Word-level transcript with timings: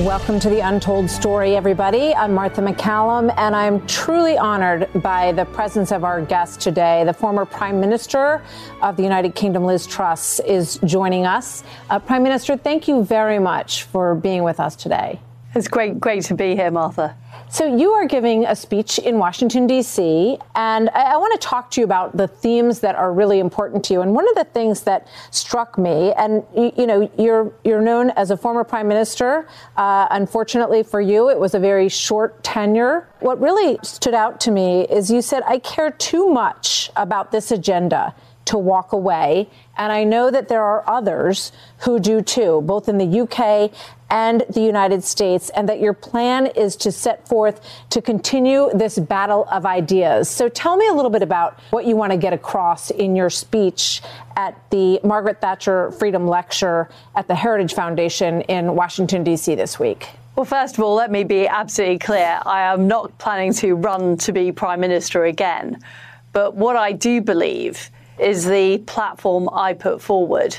Welcome 0.00 0.40
to 0.40 0.48
the 0.48 0.60
Untold 0.60 1.10
Story, 1.10 1.56
everybody. 1.56 2.14
I'm 2.14 2.32
Martha 2.32 2.62
MacCallum, 2.62 3.34
and 3.36 3.54
I'm 3.54 3.86
truly 3.86 4.38
honored 4.38 4.88
by 5.02 5.32
the 5.32 5.44
presence 5.44 5.92
of 5.92 6.04
our 6.04 6.22
guest 6.22 6.58
today. 6.58 7.04
The 7.04 7.12
former 7.12 7.44
Prime 7.44 7.78
Minister 7.80 8.42
of 8.80 8.96
the 8.96 9.02
United 9.02 9.34
Kingdom, 9.34 9.66
Liz 9.66 9.86
Truss, 9.86 10.40
is 10.40 10.80
joining 10.86 11.26
us. 11.26 11.64
Uh, 11.90 11.98
Prime 11.98 12.22
Minister, 12.22 12.56
thank 12.56 12.88
you 12.88 13.04
very 13.04 13.38
much 13.38 13.82
for 13.82 14.14
being 14.14 14.42
with 14.42 14.58
us 14.58 14.74
today. 14.74 15.20
It's 15.52 15.66
great, 15.66 15.98
great 15.98 16.22
to 16.24 16.34
be 16.34 16.54
here, 16.54 16.70
Martha. 16.70 17.16
So, 17.48 17.64
you 17.66 17.90
are 17.90 18.06
giving 18.06 18.44
a 18.44 18.54
speech 18.54 19.00
in 19.00 19.18
Washington, 19.18 19.66
D.C., 19.66 20.38
and 20.54 20.88
I, 20.90 21.14
I, 21.14 21.16
want 21.16 21.40
to 21.40 21.44
talk 21.44 21.72
to 21.72 21.80
you 21.80 21.84
about 21.84 22.16
the 22.16 22.28
themes 22.28 22.78
that 22.80 22.94
are 22.94 23.12
really 23.12 23.40
important 23.40 23.84
to 23.86 23.94
you. 23.94 24.02
And 24.02 24.14
one 24.14 24.28
of 24.28 24.36
the 24.36 24.44
things 24.44 24.82
that 24.82 25.08
struck 25.32 25.76
me, 25.76 26.12
and 26.12 26.44
you, 26.56 26.72
you 26.76 26.86
know, 26.86 27.10
you're, 27.18 27.52
you're 27.64 27.80
known 27.80 28.10
as 28.10 28.30
a 28.30 28.36
former 28.36 28.62
prime 28.62 28.86
minister. 28.86 29.48
Uh, 29.76 30.06
unfortunately 30.12 30.84
for 30.84 31.00
you, 31.00 31.30
it 31.30 31.40
was 31.40 31.54
a 31.54 31.58
very 31.58 31.88
short 31.88 32.44
tenure. 32.44 33.08
What 33.18 33.40
really 33.40 33.76
stood 33.82 34.14
out 34.14 34.38
to 34.42 34.52
me 34.52 34.82
is 34.82 35.10
you 35.10 35.20
said, 35.20 35.42
I 35.48 35.58
care 35.58 35.90
too 35.90 36.30
much 36.30 36.92
about 36.94 37.32
this 37.32 37.50
agenda 37.50 38.14
to 38.50 38.58
walk 38.58 38.92
away. 38.92 39.48
And 39.76 39.92
I 39.92 40.04
know 40.04 40.30
that 40.30 40.48
there 40.48 40.62
are 40.62 40.82
others 40.88 41.52
who 41.78 42.00
do 42.00 42.20
too, 42.20 42.60
both 42.62 42.88
in 42.88 42.98
the 42.98 43.20
UK 43.20 43.72
and 44.10 44.44
the 44.50 44.60
United 44.60 45.04
States, 45.04 45.50
and 45.50 45.68
that 45.68 45.80
your 45.80 45.92
plan 45.92 46.46
is 46.46 46.76
to 46.76 46.92
set 46.92 47.26
forth 47.26 47.60
to 47.90 48.02
continue 48.02 48.68
this 48.74 48.98
battle 48.98 49.46
of 49.50 49.64
ideas. 49.64 50.28
So 50.28 50.48
tell 50.48 50.76
me 50.76 50.88
a 50.88 50.92
little 50.92 51.10
bit 51.10 51.22
about 51.22 51.58
what 51.70 51.86
you 51.86 51.96
want 51.96 52.12
to 52.12 52.18
get 52.18 52.32
across 52.32 52.90
in 52.90 53.14
your 53.14 53.30
speech 53.30 54.02
at 54.36 54.60
the 54.70 55.00
Margaret 55.04 55.40
Thatcher 55.40 55.92
Freedom 55.92 56.26
Lecture 56.26 56.88
at 57.14 57.28
the 57.28 57.34
Heritage 57.34 57.74
Foundation 57.74 58.42
in 58.42 58.74
Washington, 58.74 59.22
D.C. 59.22 59.54
this 59.54 59.78
week. 59.78 60.08
Well, 60.36 60.44
first 60.44 60.78
of 60.78 60.84
all, 60.84 60.94
let 60.94 61.10
me 61.10 61.24
be 61.24 61.46
absolutely 61.46 61.98
clear. 61.98 62.40
I 62.46 62.72
am 62.72 62.88
not 62.88 63.16
planning 63.18 63.52
to 63.54 63.74
run 63.74 64.16
to 64.18 64.32
be 64.32 64.52
Prime 64.52 64.80
Minister 64.80 65.24
again. 65.24 65.82
But 66.32 66.54
what 66.54 66.76
I 66.76 66.92
do 66.92 67.20
believe 67.20 67.90
is 68.18 68.46
the 68.46 68.78
platform 68.86 69.48
I 69.52 69.72
put 69.72 70.00
forward, 70.00 70.56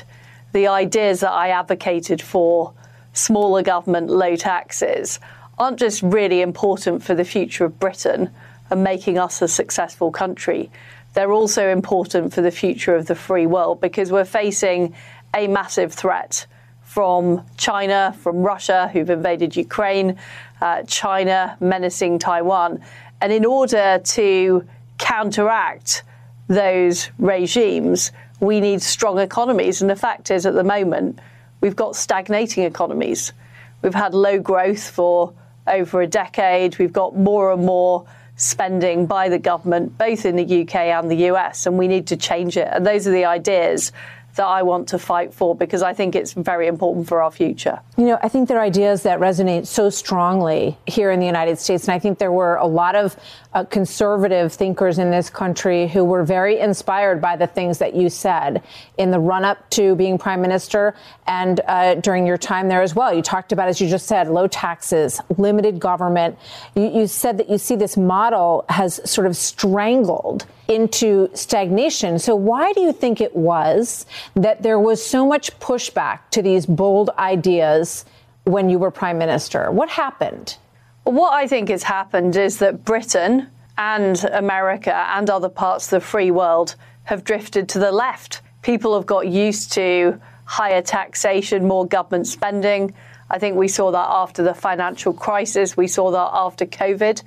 the 0.52 0.68
ideas 0.68 1.20
that 1.20 1.32
I 1.32 1.48
advocated 1.48 2.20
for, 2.20 2.74
smaller 3.12 3.62
government, 3.62 4.08
low 4.08 4.36
taxes, 4.36 5.20
aren't 5.58 5.78
just 5.78 6.02
really 6.02 6.40
important 6.40 7.02
for 7.02 7.14
the 7.14 7.24
future 7.24 7.64
of 7.64 7.78
Britain 7.78 8.30
and 8.70 8.82
making 8.82 9.18
us 9.18 9.42
a 9.42 9.48
successful 9.48 10.10
country. 10.10 10.70
They're 11.14 11.32
also 11.32 11.68
important 11.68 12.32
for 12.32 12.40
the 12.40 12.50
future 12.50 12.96
of 12.96 13.06
the 13.06 13.14
free 13.14 13.46
world 13.46 13.80
because 13.80 14.10
we're 14.10 14.24
facing 14.24 14.94
a 15.34 15.46
massive 15.46 15.92
threat 15.92 16.46
from 16.82 17.44
China, 17.56 18.14
from 18.20 18.42
Russia, 18.42 18.90
who've 18.92 19.08
invaded 19.08 19.56
Ukraine, 19.56 20.18
uh, 20.60 20.82
China 20.82 21.56
menacing 21.60 22.18
Taiwan. 22.18 22.82
And 23.20 23.32
in 23.32 23.44
order 23.44 24.00
to 24.04 24.66
counteract 24.98 26.02
those 26.48 27.10
regimes, 27.18 28.12
we 28.40 28.60
need 28.60 28.82
strong 28.82 29.18
economies. 29.18 29.80
And 29.80 29.90
the 29.90 29.96
fact 29.96 30.30
is, 30.30 30.44
at 30.44 30.54
the 30.54 30.64
moment, 30.64 31.18
we've 31.62 31.76
got 31.76 31.96
stagnating 31.96 32.64
economies. 32.64 33.32
We've 33.80 33.94
had 33.94 34.12
low 34.12 34.38
growth 34.38 34.90
for 34.90 35.32
over 35.66 36.02
a 36.02 36.06
decade. 36.06 36.76
We've 36.76 36.92
got 36.92 37.16
more 37.16 37.52
and 37.52 37.64
more 37.64 38.04
spending 38.36 39.06
by 39.06 39.28
the 39.28 39.38
government, 39.38 39.96
both 39.96 40.26
in 40.26 40.36
the 40.36 40.62
UK 40.62 40.74
and 40.76 41.10
the 41.10 41.30
US, 41.30 41.64
and 41.64 41.78
we 41.78 41.88
need 41.88 42.08
to 42.08 42.16
change 42.16 42.56
it. 42.58 42.68
And 42.70 42.86
those 42.86 43.06
are 43.06 43.12
the 43.12 43.24
ideas 43.24 43.92
that 44.36 44.46
I 44.46 44.62
want 44.62 44.88
to 44.88 44.98
fight 44.98 45.34
for 45.34 45.54
because 45.54 45.82
I 45.82 45.92
think 45.92 46.14
it's 46.14 46.32
very 46.32 46.66
important 46.66 47.06
for 47.06 47.22
our 47.22 47.30
future. 47.30 47.80
You 47.96 48.06
know, 48.06 48.18
I 48.22 48.28
think 48.28 48.48
there 48.48 48.58
are 48.58 48.64
ideas 48.64 49.02
that 49.02 49.20
resonate 49.20 49.66
so 49.66 49.90
strongly 49.90 50.78
here 50.86 51.10
in 51.10 51.20
the 51.20 51.26
United 51.26 51.58
States. 51.58 51.84
And 51.84 51.94
I 51.94 51.98
think 51.98 52.18
there 52.18 52.32
were 52.32 52.56
a 52.56 52.66
lot 52.66 52.94
of 52.94 53.16
uh, 53.52 53.64
conservative 53.64 54.52
thinkers 54.52 54.98
in 54.98 55.10
this 55.10 55.28
country 55.28 55.86
who 55.86 56.04
were 56.04 56.24
very 56.24 56.58
inspired 56.58 57.20
by 57.20 57.36
the 57.36 57.46
things 57.46 57.78
that 57.78 57.94
you 57.94 58.08
said 58.08 58.62
in 58.96 59.10
the 59.10 59.18
run 59.18 59.44
up 59.44 59.68
to 59.70 59.94
being 59.96 60.16
prime 60.16 60.40
minister 60.40 60.94
and 61.26 61.60
uh, 61.66 61.94
during 61.96 62.26
your 62.26 62.38
time 62.38 62.68
there 62.68 62.82
as 62.82 62.94
well. 62.94 63.12
You 63.12 63.22
talked 63.22 63.52
about, 63.52 63.68
as 63.68 63.80
you 63.80 63.88
just 63.88 64.06
said, 64.06 64.28
low 64.28 64.46
taxes, 64.46 65.20
limited 65.36 65.78
government. 65.78 66.38
You, 66.74 66.90
you 66.90 67.06
said 67.06 67.36
that 67.38 67.50
you 67.50 67.58
see 67.58 67.76
this 67.76 67.96
model 67.98 68.64
has 68.70 69.00
sort 69.08 69.26
of 69.26 69.36
strangled 69.36 70.46
into 70.74 71.30
stagnation. 71.34 72.18
So, 72.18 72.34
why 72.34 72.72
do 72.72 72.80
you 72.80 72.92
think 72.92 73.20
it 73.20 73.34
was 73.34 74.06
that 74.34 74.62
there 74.62 74.78
was 74.78 75.04
so 75.04 75.26
much 75.26 75.58
pushback 75.60 76.20
to 76.30 76.42
these 76.42 76.66
bold 76.66 77.10
ideas 77.18 78.04
when 78.44 78.68
you 78.68 78.78
were 78.78 78.90
prime 78.90 79.18
minister? 79.18 79.70
What 79.70 79.88
happened? 79.88 80.56
What 81.04 81.32
I 81.32 81.46
think 81.46 81.68
has 81.68 81.82
happened 81.82 82.36
is 82.36 82.58
that 82.58 82.84
Britain 82.84 83.48
and 83.76 84.22
America 84.24 84.94
and 84.94 85.28
other 85.28 85.48
parts 85.48 85.86
of 85.86 85.90
the 85.90 86.06
free 86.06 86.30
world 86.30 86.76
have 87.04 87.24
drifted 87.24 87.68
to 87.70 87.78
the 87.78 87.90
left. 87.90 88.42
People 88.62 88.94
have 88.94 89.06
got 89.06 89.26
used 89.28 89.72
to 89.72 90.20
higher 90.44 90.82
taxation, 90.82 91.66
more 91.66 91.86
government 91.86 92.26
spending. 92.26 92.94
I 93.30 93.38
think 93.38 93.56
we 93.56 93.68
saw 93.68 93.90
that 93.90 94.06
after 94.08 94.42
the 94.42 94.54
financial 94.54 95.12
crisis, 95.12 95.76
we 95.76 95.88
saw 95.88 96.10
that 96.10 96.30
after 96.32 96.66
COVID. 96.66 97.22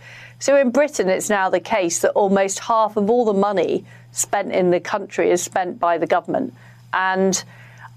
So 0.46 0.56
in 0.56 0.70
Britain, 0.70 1.10
it's 1.10 1.28
now 1.28 1.50
the 1.50 1.60
case 1.60 1.98
that 2.02 2.12
almost 2.12 2.60
half 2.60 2.98
of 2.98 3.10
all 3.10 3.26
the 3.26 3.34
money 3.34 3.84
spent 4.12 4.52
in 4.52 4.70
the 4.70 4.80
country 4.80 5.32
is 5.32 5.42
spent 5.42 5.80
by 5.80 5.98
the 5.98 6.06
government. 6.06 6.54
And 6.94 7.44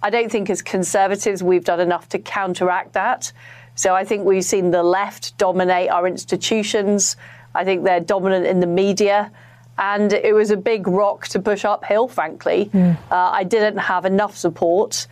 I 0.03 0.09
don't 0.09 0.33
think 0.33 0.49
as 0.49 0.63
conservatives 0.63 1.43
we've 1.43 1.63
done 1.63 1.79
enough 1.79 2.09
to 2.09 2.19
counteract 2.19 2.95
that. 2.95 3.33
So 3.75 3.95
I 3.95 4.07
think 4.07 4.25
we've 4.25 4.43
seen 4.43 4.71
the 4.71 4.83
left 4.83 5.37
dominate 5.37 5.91
our 5.91 6.07
institutions. 6.07 7.19
I 7.55 7.65
think 7.65 7.85
they're 7.85 8.01
dominant 8.01 8.47
in 8.47 8.61
the 8.61 8.67
media. 8.67 9.31
And 9.77 10.11
it 10.15 10.35
was 10.35 10.51
a 10.51 10.57
big 10.57 10.89
rock 10.89 11.29
to 11.29 11.41
push 11.41 11.67
uphill, 11.67 12.09
frankly. 12.09 12.71
Mm. 12.73 12.97
Uh, 13.11 13.15
I 13.15 13.45
didn't 13.45 13.77
have 13.77 14.07
enough 14.07 14.39
support 14.39 15.07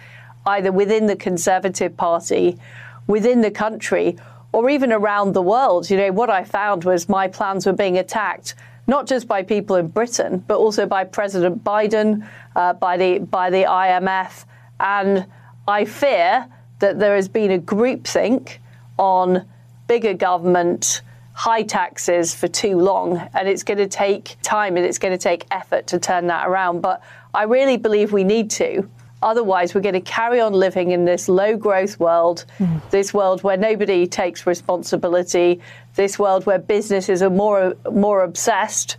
either 0.46 0.72
within 0.72 1.06
the 1.06 1.16
Conservative 1.16 1.98
Party, 1.98 2.58
within 3.06 3.42
the 3.42 3.50
country, 3.50 4.16
or 4.56 4.70
even 4.70 4.90
around 4.90 5.34
the 5.34 5.42
world. 5.42 5.90
You 5.90 5.98
know, 5.98 6.12
what 6.12 6.30
I 6.30 6.42
found 6.42 6.84
was 6.84 7.10
my 7.10 7.28
plans 7.28 7.66
were 7.66 7.74
being 7.74 7.98
attacked 7.98 8.54
not 8.86 9.06
just 9.06 9.28
by 9.28 9.42
people 9.42 9.76
in 9.76 9.88
Britain, 9.88 10.42
but 10.46 10.56
also 10.56 10.86
by 10.86 11.04
President 11.04 11.62
Biden, 11.62 12.26
uh, 12.54 12.72
by 12.72 12.96
the 12.96 13.18
by 13.18 13.50
the 13.50 13.64
IMF, 13.64 14.46
and 14.80 15.26
I 15.68 15.84
fear 15.84 16.46
that 16.78 16.98
there 16.98 17.16
has 17.16 17.28
been 17.28 17.50
a 17.50 17.58
groupthink 17.58 18.58
on 18.96 19.44
bigger 19.88 20.14
government, 20.14 21.02
high 21.34 21.62
taxes 21.62 22.34
for 22.34 22.48
too 22.48 22.78
long, 22.78 23.28
and 23.34 23.48
it's 23.48 23.62
going 23.62 23.78
to 23.78 23.88
take 23.88 24.36
time 24.42 24.78
and 24.78 24.86
it's 24.86 24.98
going 24.98 25.12
to 25.12 25.22
take 25.22 25.44
effort 25.50 25.88
to 25.88 25.98
turn 25.98 26.28
that 26.28 26.46
around. 26.46 26.80
But 26.80 27.02
I 27.34 27.42
really 27.42 27.76
believe 27.76 28.10
we 28.12 28.24
need 28.24 28.50
to. 28.52 28.88
Otherwise, 29.26 29.74
we're 29.74 29.80
going 29.80 29.92
to 29.92 30.00
carry 30.00 30.40
on 30.40 30.52
living 30.52 30.92
in 30.92 31.04
this 31.04 31.28
low 31.28 31.56
growth 31.56 31.98
world, 31.98 32.44
mm. 32.58 32.80
this 32.90 33.12
world 33.12 33.42
where 33.42 33.56
nobody 33.56 34.06
takes 34.06 34.46
responsibility, 34.46 35.60
this 35.96 36.16
world 36.16 36.46
where 36.46 36.60
businesses 36.60 37.22
are 37.22 37.30
more, 37.30 37.74
more 37.90 38.22
obsessed 38.22 38.96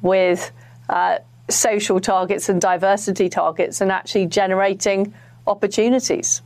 with 0.00 0.50
uh, 0.88 1.18
social 1.50 2.00
targets 2.00 2.48
and 2.48 2.58
diversity 2.58 3.28
targets 3.28 3.82
and 3.82 3.92
actually 3.92 4.24
generating 4.24 5.12
opportunities. 5.46 6.40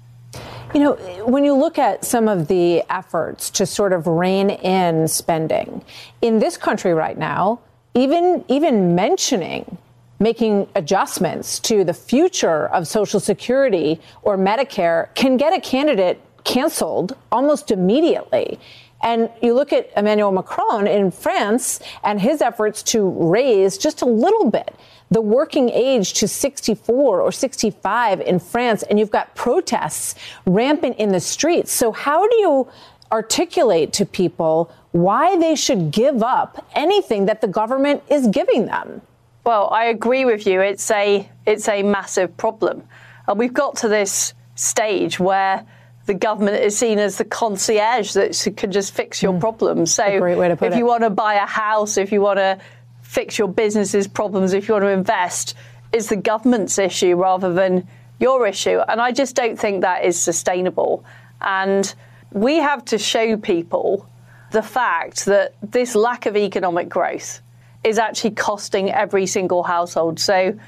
You 0.74 0.80
know, 0.80 0.92
when 1.24 1.44
you 1.44 1.54
look 1.54 1.78
at 1.78 2.04
some 2.04 2.26
of 2.26 2.48
the 2.48 2.82
efforts 2.90 3.48
to 3.50 3.64
sort 3.64 3.92
of 3.92 4.08
rein 4.08 4.50
in 4.50 5.06
spending 5.06 5.84
in 6.20 6.40
this 6.40 6.56
country 6.56 6.94
right 6.94 7.16
now, 7.16 7.60
even 7.94 8.44
even 8.48 8.94
mentioning 8.96 9.78
making 10.20 10.68
adjustments 10.74 11.58
to 11.58 11.82
the 11.82 11.94
future 11.94 12.68
of 12.68 12.86
Social 12.86 13.18
Security 13.18 13.98
or 14.22 14.36
Medicare 14.36 15.12
can 15.14 15.38
get 15.38 15.52
a 15.52 15.60
candidate 15.60 16.20
canceled 16.44 17.16
almost 17.32 17.70
immediately. 17.70 18.60
And 19.02 19.30
you 19.40 19.54
look 19.54 19.72
at 19.72 19.90
Emmanuel 19.96 20.30
Macron 20.30 20.86
in 20.86 21.10
France 21.10 21.80
and 22.04 22.20
his 22.20 22.42
efforts 22.42 22.82
to 22.84 23.08
raise 23.08 23.78
just 23.78 24.02
a 24.02 24.06
little 24.06 24.50
bit 24.50 24.74
the 25.10 25.20
working 25.20 25.70
age 25.70 26.12
to 26.14 26.28
64 26.28 27.20
or 27.20 27.32
65 27.32 28.20
in 28.20 28.38
France, 28.38 28.84
and 28.84 28.98
you've 28.98 29.10
got 29.10 29.34
protests 29.34 30.14
rampant 30.46 30.96
in 30.98 31.08
the 31.10 31.18
streets. 31.18 31.72
So, 31.72 31.90
how 31.90 32.28
do 32.28 32.36
you 32.36 32.68
articulate 33.10 33.92
to 33.94 34.06
people 34.06 34.70
why 34.92 35.36
they 35.36 35.56
should 35.56 35.90
give 35.90 36.22
up 36.22 36.64
anything 36.74 37.26
that 37.26 37.40
the 37.40 37.48
government 37.48 38.04
is 38.08 38.28
giving 38.28 38.66
them? 38.66 39.02
Well, 39.50 39.68
I 39.72 39.86
agree 39.86 40.24
with 40.24 40.46
you. 40.46 40.60
It's 40.60 40.88
a 40.92 41.28
it's 41.44 41.68
a 41.68 41.82
massive 41.82 42.36
problem, 42.36 42.84
and 43.26 43.36
we've 43.36 43.52
got 43.52 43.78
to 43.78 43.88
this 43.88 44.32
stage 44.54 45.18
where 45.18 45.66
the 46.06 46.14
government 46.14 46.62
is 46.62 46.78
seen 46.78 47.00
as 47.00 47.18
the 47.18 47.24
concierge 47.24 48.12
that 48.12 48.54
can 48.56 48.70
just 48.70 48.94
fix 48.94 49.20
your 49.24 49.32
mm. 49.32 49.40
problems. 49.40 49.92
So, 49.92 50.04
if 50.06 50.62
it. 50.62 50.76
you 50.76 50.86
want 50.86 51.02
to 51.02 51.10
buy 51.10 51.34
a 51.34 51.46
house, 51.46 51.96
if 51.96 52.12
you 52.12 52.20
want 52.20 52.38
to 52.38 52.60
fix 53.02 53.38
your 53.40 53.48
business's 53.48 54.06
problems, 54.06 54.52
if 54.52 54.68
you 54.68 54.74
want 54.74 54.84
to 54.84 54.90
invest, 54.90 55.56
is 55.92 56.08
the 56.08 56.14
government's 56.14 56.78
issue 56.78 57.16
rather 57.16 57.52
than 57.52 57.88
your 58.20 58.46
issue. 58.46 58.78
And 58.86 59.00
I 59.00 59.10
just 59.10 59.34
don't 59.34 59.58
think 59.58 59.80
that 59.80 60.04
is 60.04 60.16
sustainable. 60.16 61.04
And 61.40 61.92
we 62.30 62.58
have 62.58 62.84
to 62.84 62.98
show 62.98 63.36
people 63.36 64.06
the 64.52 64.62
fact 64.62 65.24
that 65.24 65.56
this 65.60 65.96
lack 65.96 66.26
of 66.26 66.36
economic 66.36 66.88
growth 66.88 67.42
is 67.84 67.98
actually 67.98 68.32
costing 68.32 68.90
every 68.90 69.26
single 69.26 69.62
household. 69.62 70.18
So, 70.20 70.58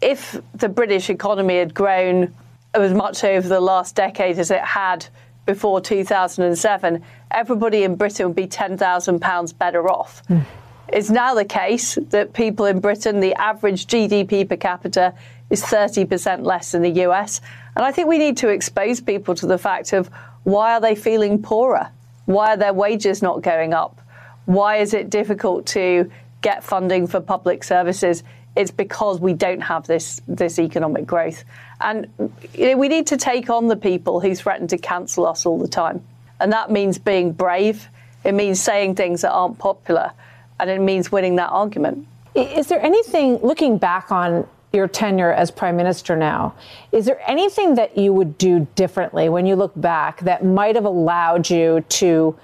if 0.00 0.40
the 0.54 0.68
British 0.68 1.10
economy 1.10 1.58
had 1.58 1.74
grown 1.74 2.34
as 2.74 2.92
much 2.92 3.22
over 3.24 3.46
the 3.46 3.60
last 3.60 3.94
decade 3.94 4.38
as 4.38 4.50
it 4.50 4.60
had 4.60 5.06
before 5.46 5.80
2007, 5.80 7.02
everybody 7.30 7.84
in 7.84 7.96
Britain 7.96 8.26
would 8.26 8.36
be 8.36 8.46
£10,000 8.46 9.58
better 9.58 9.88
off. 9.90 10.26
Mm. 10.28 10.44
It's 10.88 11.10
now 11.10 11.34
the 11.34 11.44
case 11.44 11.94
that 12.10 12.32
people 12.32 12.66
in 12.66 12.80
Britain, 12.80 13.20
the 13.20 13.34
average 13.34 13.86
GDP 13.86 14.48
per 14.48 14.56
capita 14.56 15.14
is 15.50 15.62
30% 15.62 16.44
less 16.44 16.72
than 16.72 16.82
the 16.82 17.02
US. 17.06 17.40
And 17.76 17.84
I 17.84 17.92
think 17.92 18.08
we 18.08 18.18
need 18.18 18.36
to 18.38 18.48
expose 18.48 19.00
people 19.00 19.34
to 19.36 19.46
the 19.46 19.58
fact 19.58 19.92
of 19.92 20.10
why 20.44 20.74
are 20.74 20.80
they 20.80 20.94
feeling 20.94 21.40
poorer? 21.40 21.88
Why 22.26 22.54
are 22.54 22.56
their 22.56 22.72
wages 22.72 23.22
not 23.22 23.42
going 23.42 23.72
up? 23.72 24.00
Why 24.44 24.76
is 24.76 24.92
it 24.92 25.08
difficult 25.08 25.66
to 25.66 26.10
get 26.42 26.62
funding 26.62 27.06
for 27.06 27.20
public 27.20 27.64
services? 27.64 28.22
It's 28.54 28.70
because 28.70 29.18
we 29.18 29.32
don't 29.32 29.62
have 29.62 29.86
this 29.86 30.20
this 30.28 30.58
economic 30.58 31.06
growth, 31.06 31.44
and 31.80 32.06
you 32.52 32.66
know, 32.66 32.76
we 32.76 32.88
need 32.88 33.06
to 33.06 33.16
take 33.16 33.48
on 33.48 33.68
the 33.68 33.76
people 33.76 34.20
who 34.20 34.34
threaten 34.34 34.66
to 34.68 34.78
cancel 34.78 35.26
us 35.26 35.46
all 35.46 35.58
the 35.58 35.68
time, 35.68 36.04
and 36.38 36.52
that 36.52 36.70
means 36.70 36.98
being 36.98 37.32
brave. 37.32 37.88
It 38.24 38.34
means 38.34 38.60
saying 38.60 38.96
things 38.96 39.22
that 39.22 39.32
aren't 39.32 39.58
popular, 39.58 40.12
and 40.60 40.68
it 40.68 40.80
means 40.80 41.10
winning 41.10 41.36
that 41.36 41.48
argument. 41.48 42.06
Is 42.34 42.66
there 42.66 42.82
anything 42.82 43.38
looking 43.38 43.78
back 43.78 44.12
on 44.12 44.46
your 44.72 44.88
tenure 44.88 45.32
as 45.32 45.50
prime 45.50 45.76
minister 45.76 46.16
now, 46.16 46.54
is 46.92 47.04
there 47.06 47.20
anything 47.26 47.74
that 47.74 47.96
you 47.96 48.12
would 48.12 48.38
do 48.38 48.66
differently 48.74 49.28
when 49.28 49.46
you 49.46 49.54
look 49.54 49.72
back 49.76 50.20
that 50.20 50.44
might 50.44 50.74
have 50.74 50.84
allowed 50.84 51.48
you 51.48 51.84
to 51.88 52.36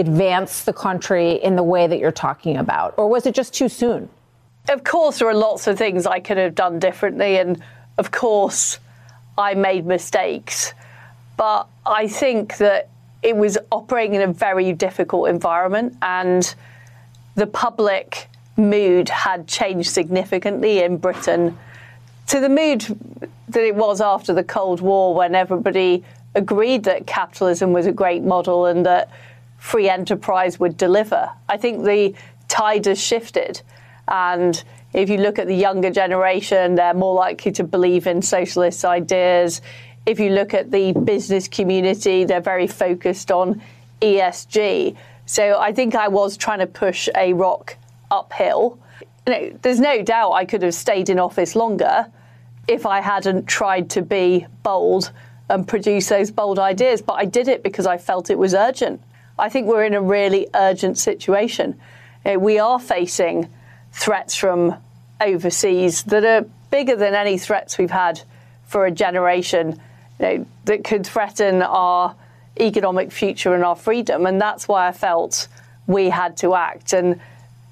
advance 0.00 0.64
the 0.64 0.72
country 0.72 1.32
in 1.32 1.56
the 1.56 1.62
way 1.62 1.86
that 1.86 1.98
you're 1.98 2.10
talking 2.10 2.56
about? 2.56 2.94
Or 2.96 3.08
was 3.08 3.26
it 3.26 3.34
just 3.34 3.54
too 3.54 3.68
soon? 3.68 4.08
Of 4.68 4.84
course, 4.84 5.18
there 5.18 5.28
are 5.28 5.34
lots 5.34 5.66
of 5.66 5.78
things 5.78 6.06
I 6.06 6.20
could 6.20 6.36
have 6.36 6.54
done 6.54 6.78
differently. 6.78 7.38
And 7.38 7.62
of 7.98 8.10
course, 8.10 8.78
I 9.38 9.54
made 9.54 9.86
mistakes. 9.86 10.74
But 11.36 11.68
I 11.86 12.08
think 12.08 12.56
that 12.58 12.88
it 13.22 13.36
was 13.36 13.58
operating 13.70 14.14
in 14.14 14.22
a 14.22 14.32
very 14.32 14.72
difficult 14.72 15.28
environment 15.28 15.96
and 16.02 16.54
the 17.34 17.46
public 17.46 18.28
mood 18.56 19.08
had 19.08 19.46
changed 19.46 19.90
significantly 19.90 20.82
in 20.82 20.96
Britain 20.96 21.58
to 22.26 22.40
the 22.40 22.48
mood 22.48 22.82
that 23.48 23.64
it 23.64 23.74
was 23.74 24.00
after 24.00 24.32
the 24.32 24.44
Cold 24.44 24.80
War 24.80 25.14
when 25.14 25.34
everybody 25.34 26.04
agreed 26.34 26.84
that 26.84 27.06
capitalism 27.06 27.72
was 27.72 27.86
a 27.86 27.92
great 27.92 28.22
model 28.22 28.66
and 28.66 28.86
that 28.86 29.10
free 29.60 29.88
enterprise 29.88 30.58
would 30.58 30.76
deliver. 30.76 31.30
I 31.48 31.56
think 31.56 31.84
the 31.84 32.14
tide 32.48 32.86
has 32.86 33.00
shifted. 33.00 33.62
And 34.08 34.62
if 34.92 35.08
you 35.08 35.18
look 35.18 35.38
at 35.38 35.46
the 35.46 35.54
younger 35.54 35.90
generation, 35.90 36.74
they're 36.74 36.94
more 36.94 37.14
likely 37.14 37.52
to 37.52 37.62
believe 37.62 38.08
in 38.08 38.22
socialist 38.22 38.84
ideas. 38.84 39.60
If 40.06 40.18
you 40.18 40.30
look 40.30 40.54
at 40.54 40.72
the 40.72 40.92
business 40.92 41.46
community, 41.46 42.24
they're 42.24 42.40
very 42.40 42.66
focused 42.66 43.30
on 43.30 43.62
ESG. 44.00 44.96
So 45.26 45.60
I 45.60 45.72
think 45.72 45.94
I 45.94 46.08
was 46.08 46.36
trying 46.36 46.58
to 46.58 46.66
push 46.66 47.08
a 47.14 47.34
rock 47.34 47.76
uphill. 48.10 48.78
You 49.26 49.32
know, 49.32 49.58
there's 49.62 49.78
no 49.78 50.02
doubt 50.02 50.32
I 50.32 50.46
could 50.46 50.62
have 50.62 50.74
stayed 50.74 51.08
in 51.08 51.20
office 51.20 51.54
longer, 51.54 52.10
if 52.66 52.86
I 52.86 53.00
hadn't 53.00 53.46
tried 53.46 53.90
to 53.90 54.02
be 54.02 54.46
bold 54.62 55.12
and 55.48 55.68
produce 55.68 56.08
those 56.08 56.30
bold 56.30 56.58
ideas. 56.58 57.02
But 57.02 57.14
I 57.14 57.26
did 57.26 57.46
it 57.46 57.62
because 57.62 57.86
I 57.86 57.98
felt 57.98 58.30
it 58.30 58.38
was 58.38 58.54
urgent. 58.54 59.00
I 59.40 59.48
think 59.48 59.66
we're 59.66 59.84
in 59.84 59.94
a 59.94 60.02
really 60.02 60.48
urgent 60.54 60.98
situation. 60.98 61.80
Uh, 62.24 62.38
we 62.38 62.58
are 62.58 62.78
facing 62.78 63.48
threats 63.92 64.36
from 64.36 64.76
overseas 65.20 66.02
that 66.04 66.24
are 66.24 66.46
bigger 66.70 66.94
than 66.94 67.14
any 67.14 67.38
threats 67.38 67.78
we've 67.78 67.90
had 67.90 68.20
for 68.66 68.84
a 68.84 68.90
generation 68.90 69.80
you 70.18 70.26
know, 70.26 70.46
that 70.66 70.84
could 70.84 71.06
threaten 71.06 71.62
our 71.62 72.14
economic 72.60 73.10
future 73.10 73.54
and 73.54 73.64
our 73.64 73.74
freedom. 73.74 74.26
And 74.26 74.40
that's 74.40 74.68
why 74.68 74.86
I 74.86 74.92
felt 74.92 75.48
we 75.86 76.10
had 76.10 76.36
to 76.38 76.54
act. 76.54 76.92
And 76.92 77.18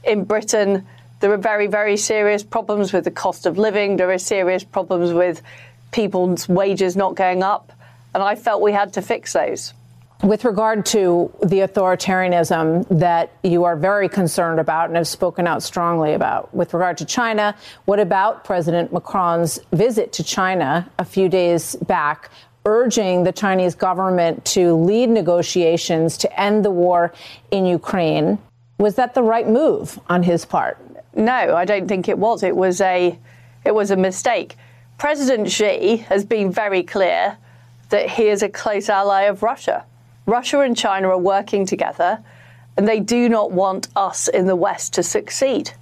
in 0.02 0.24
Britain, 0.24 0.86
there 1.20 1.32
are 1.32 1.36
very, 1.38 1.66
very 1.66 1.98
serious 1.98 2.42
problems 2.42 2.92
with 2.94 3.04
the 3.04 3.10
cost 3.10 3.44
of 3.44 3.58
living. 3.58 3.96
There 3.96 4.10
are 4.10 4.18
serious 4.18 4.64
problems 4.64 5.12
with 5.12 5.42
people's 5.92 6.48
wages 6.48 6.96
not 6.96 7.14
going 7.14 7.42
up. 7.42 7.72
And 8.14 8.22
I 8.22 8.36
felt 8.36 8.62
we 8.62 8.72
had 8.72 8.94
to 8.94 9.02
fix 9.02 9.34
those. 9.34 9.74
With 10.24 10.44
regard 10.44 10.84
to 10.86 11.32
the 11.44 11.60
authoritarianism 11.60 12.88
that 12.98 13.30
you 13.44 13.62
are 13.62 13.76
very 13.76 14.08
concerned 14.08 14.58
about 14.58 14.88
and 14.88 14.96
have 14.96 15.06
spoken 15.06 15.46
out 15.46 15.62
strongly 15.62 16.12
about, 16.12 16.52
with 16.52 16.74
regard 16.74 16.98
to 16.98 17.04
China, 17.04 17.54
what 17.84 18.00
about 18.00 18.42
President 18.42 18.92
Macron's 18.92 19.60
visit 19.72 20.12
to 20.14 20.24
China 20.24 20.90
a 20.98 21.04
few 21.04 21.28
days 21.28 21.76
back, 21.76 22.30
urging 22.64 23.22
the 23.22 23.30
Chinese 23.30 23.76
government 23.76 24.44
to 24.46 24.74
lead 24.74 25.08
negotiations 25.08 26.18
to 26.18 26.40
end 26.40 26.64
the 26.64 26.70
war 26.72 27.12
in 27.52 27.64
Ukraine? 27.64 28.38
Was 28.78 28.96
that 28.96 29.14
the 29.14 29.22
right 29.22 29.48
move 29.48 30.00
on 30.08 30.24
his 30.24 30.44
part? 30.44 30.78
No, 31.14 31.54
I 31.54 31.64
don't 31.64 31.86
think 31.86 32.08
it 32.08 32.18
was. 32.18 32.42
It 32.42 32.56
was 32.56 32.80
a 32.80 33.16
it 33.64 33.74
was 33.74 33.92
a 33.92 33.96
mistake. 33.96 34.56
President 34.98 35.48
Xi 35.48 35.98
has 36.08 36.24
been 36.24 36.50
very 36.50 36.82
clear 36.82 37.38
that 37.90 38.10
he 38.10 38.26
is 38.26 38.42
a 38.42 38.48
close 38.48 38.88
ally 38.88 39.22
of 39.22 39.44
Russia. 39.44 39.84
Russia 40.28 40.60
and 40.60 40.76
China 40.76 41.08
are 41.08 41.18
working 41.18 41.64
together, 41.64 42.22
and 42.76 42.86
they 42.86 43.00
do 43.00 43.30
not 43.30 43.50
want 43.50 43.88
us 43.96 44.28
in 44.28 44.46
the 44.46 44.54
West 44.54 44.92
to 44.92 45.02
succeed. 45.02 45.72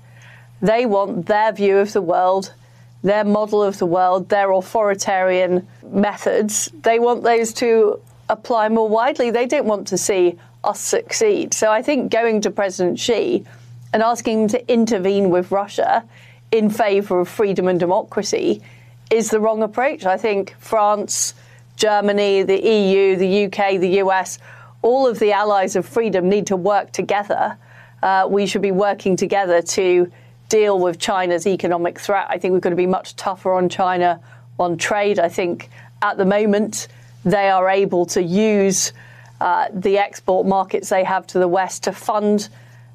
They 0.62 0.86
want 0.86 1.26
their 1.26 1.50
view 1.50 1.78
of 1.78 1.92
the 1.92 2.00
world, 2.00 2.54
their 3.02 3.24
model 3.24 3.60
of 3.60 3.78
the 3.78 3.86
world, 3.86 4.28
their 4.28 4.52
authoritarian 4.52 5.66
methods. 5.84 6.70
They 6.82 7.00
want 7.00 7.24
those 7.24 7.52
to 7.54 8.00
apply 8.28 8.68
more 8.68 8.88
widely. 8.88 9.32
They 9.32 9.46
don't 9.46 9.66
want 9.66 9.88
to 9.88 9.98
see 9.98 10.38
us 10.62 10.78
succeed. 10.78 11.52
So 11.52 11.72
I 11.72 11.82
think 11.82 12.12
going 12.12 12.40
to 12.42 12.50
President 12.52 13.00
Xi 13.00 13.44
and 13.92 14.00
asking 14.00 14.42
him 14.42 14.48
to 14.48 14.72
intervene 14.72 15.28
with 15.28 15.50
Russia 15.50 16.04
in 16.52 16.70
favour 16.70 17.18
of 17.18 17.28
freedom 17.28 17.66
and 17.66 17.80
democracy 17.80 18.62
is 19.10 19.30
the 19.30 19.40
wrong 19.40 19.64
approach. 19.64 20.04
I 20.04 20.16
think 20.16 20.54
France, 20.60 21.34
Germany, 21.76 22.42
the 22.42 22.60
EU, 22.60 23.16
the 23.16 23.44
UK, 23.46 23.78
the 23.80 24.00
US, 24.02 24.38
all 24.82 25.06
of 25.06 25.18
the 25.18 25.32
allies 25.32 25.76
of 25.76 25.86
freedom 25.86 26.28
need 26.28 26.46
to 26.48 26.56
work 26.56 26.92
together. 26.92 27.56
Uh, 28.02 28.26
we 28.28 28.46
should 28.46 28.62
be 28.62 28.72
working 28.72 29.16
together 29.16 29.62
to 29.62 30.10
deal 30.48 30.78
with 30.78 30.98
China's 30.98 31.46
economic 31.46 31.98
threat. 31.98 32.26
I 32.28 32.38
think 32.38 32.52
we're 32.52 32.60
going 32.60 32.72
to 32.72 32.76
be 32.76 32.86
much 32.86 33.16
tougher 33.16 33.52
on 33.52 33.68
China 33.68 34.20
on 34.58 34.76
trade. 34.76 35.18
I 35.18 35.28
think 35.28 35.70
at 36.02 36.16
the 36.16 36.24
moment 36.24 36.88
they 37.24 37.48
are 37.50 37.68
able 37.68 38.06
to 38.06 38.22
use 38.22 38.92
uh, 39.40 39.66
the 39.72 39.98
export 39.98 40.46
markets 40.46 40.88
they 40.88 41.04
have 41.04 41.26
to 41.28 41.38
the 41.38 41.48
West 41.48 41.84
to 41.84 41.92
fund 41.92 42.48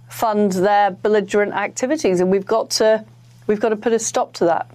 fund 0.09 0.51
their 0.51 0.91
belligerent 0.91 1.53
activities, 1.53 2.19
and 2.19 2.29
we've 2.29 2.45
got 2.45 2.69
to 2.69 3.05
we've 3.47 3.59
got 3.59 3.69
to 3.69 3.75
put 3.75 3.93
a 3.93 3.99
stop 3.99 4.33
to 4.33 4.45
that. 4.45 4.69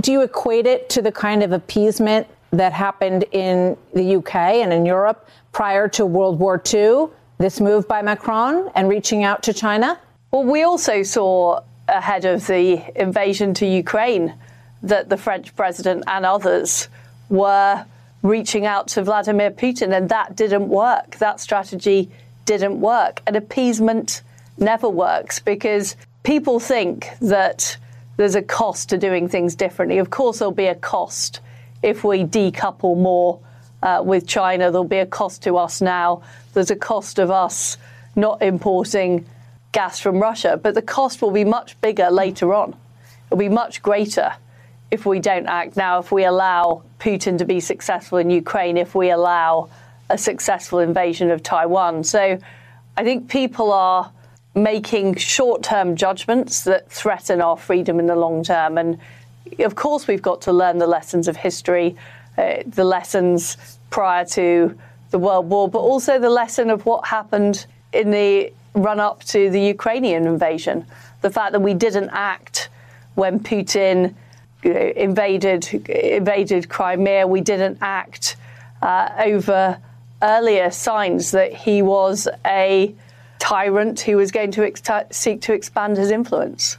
Do 0.00 0.10
you 0.10 0.22
equate 0.22 0.66
it 0.66 0.88
to 0.90 1.02
the 1.02 1.12
kind 1.12 1.42
of 1.42 1.52
appeasement 1.52 2.26
that 2.52 2.72
happened 2.72 3.24
in 3.32 3.76
the 3.94 4.16
UK 4.16 4.34
and 4.34 4.72
in 4.72 4.86
Europe 4.86 5.28
prior 5.52 5.88
to 5.88 6.06
World 6.06 6.38
War 6.38 6.62
II? 6.72 7.06
This 7.38 7.60
move 7.60 7.88
by 7.88 8.02
Macron 8.02 8.70
and 8.74 8.88
reaching 8.88 9.24
out 9.24 9.42
to 9.44 9.52
China? 9.52 9.98
Well, 10.30 10.44
we 10.44 10.62
also 10.62 11.02
saw 11.02 11.60
ahead 11.88 12.24
of 12.24 12.46
the 12.46 12.82
invasion 12.94 13.52
to 13.54 13.66
Ukraine 13.66 14.34
that 14.82 15.08
the 15.08 15.16
French 15.16 15.54
president 15.56 16.04
and 16.06 16.24
others 16.24 16.88
were 17.28 17.84
reaching 18.22 18.66
out 18.66 18.88
to 18.88 19.02
Vladimir 19.02 19.50
Putin, 19.50 19.96
and 19.96 20.08
that 20.08 20.36
didn't 20.36 20.68
work. 20.68 21.16
That 21.16 21.40
strategy 21.40 22.10
didn't 22.44 22.80
work. 22.80 23.20
And 23.26 23.36
appeasement 23.36 24.22
never 24.58 24.88
works 24.88 25.40
because 25.40 25.96
people 26.22 26.60
think 26.60 27.08
that 27.20 27.76
there's 28.16 28.34
a 28.34 28.42
cost 28.42 28.90
to 28.90 28.98
doing 28.98 29.28
things 29.28 29.54
differently. 29.54 29.98
Of 29.98 30.10
course, 30.10 30.38
there'll 30.38 30.52
be 30.52 30.66
a 30.66 30.74
cost 30.74 31.40
if 31.82 32.04
we 32.04 32.24
decouple 32.24 32.96
more 32.96 33.40
uh, 33.82 34.02
with 34.04 34.26
China. 34.26 34.70
There'll 34.70 34.84
be 34.84 34.98
a 34.98 35.06
cost 35.06 35.42
to 35.42 35.56
us 35.56 35.80
now. 35.80 36.22
There's 36.54 36.70
a 36.70 36.76
cost 36.76 37.18
of 37.18 37.30
us 37.30 37.76
not 38.14 38.42
importing 38.42 39.26
gas 39.72 39.98
from 39.98 40.20
Russia, 40.20 40.60
but 40.62 40.74
the 40.74 40.82
cost 40.82 41.22
will 41.22 41.30
be 41.30 41.44
much 41.44 41.80
bigger 41.80 42.10
later 42.10 42.54
on. 42.54 42.76
It'll 43.26 43.38
be 43.38 43.48
much 43.48 43.82
greater 43.82 44.34
if 44.90 45.06
we 45.06 45.18
don't 45.18 45.46
act 45.46 45.76
now, 45.76 45.98
if 46.00 46.12
we 46.12 46.24
allow 46.24 46.82
Putin 47.00 47.38
to 47.38 47.46
be 47.46 47.60
successful 47.60 48.18
in 48.18 48.28
Ukraine, 48.28 48.76
if 48.76 48.94
we 48.94 49.10
allow 49.10 49.70
a 50.10 50.18
successful 50.18 50.80
invasion 50.80 51.30
of 51.30 51.42
Taiwan. 51.42 52.04
So 52.04 52.38
I 52.98 53.02
think 53.02 53.30
people 53.30 53.72
are 53.72 54.12
making 54.54 55.14
short 55.14 55.62
term 55.62 55.96
judgments 55.96 56.64
that 56.64 56.90
threaten 56.90 57.40
our 57.40 57.56
freedom 57.56 57.98
in 57.98 58.06
the 58.06 58.16
long 58.16 58.44
term. 58.44 58.76
And 58.76 58.98
of 59.58 59.74
course, 59.74 60.06
we've 60.06 60.22
got 60.22 60.42
to 60.42 60.52
learn 60.52 60.78
the 60.78 60.86
lessons 60.86 61.28
of 61.28 61.36
history, 61.36 61.96
uh, 62.38 62.56
the 62.66 62.84
lessons 62.84 63.56
prior 63.90 64.24
to 64.24 64.78
the 65.10 65.18
World 65.18 65.48
War, 65.48 65.68
but 65.68 65.80
also 65.80 66.18
the 66.18 66.30
lesson 66.30 66.70
of 66.70 66.86
what 66.86 67.06
happened 67.06 67.66
in 67.92 68.10
the 68.10 68.52
run 68.74 69.00
up 69.00 69.22
to 69.24 69.50
the 69.50 69.60
Ukrainian 69.60 70.26
invasion. 70.26 70.86
The 71.20 71.30
fact 71.30 71.52
that 71.52 71.60
we 71.60 71.74
didn't 71.74 72.10
act 72.10 72.70
when 73.14 73.40
Putin 73.40 74.14
invaded 74.64 75.66
invaded 75.84 76.68
Crimea, 76.68 77.26
we 77.26 77.40
didn't 77.40 77.78
act 77.80 78.36
uh, 78.80 79.10
over 79.18 79.78
earlier 80.22 80.70
signs 80.70 81.32
that 81.32 81.52
he 81.52 81.82
was 81.82 82.28
a 82.46 82.94
tyrant 83.38 84.00
who 84.00 84.16
was 84.16 84.30
going 84.30 84.52
to 84.52 84.64
ex- 84.64 84.82
seek 85.10 85.42
to 85.42 85.52
expand 85.52 85.96
his 85.96 86.10
influence. 86.10 86.78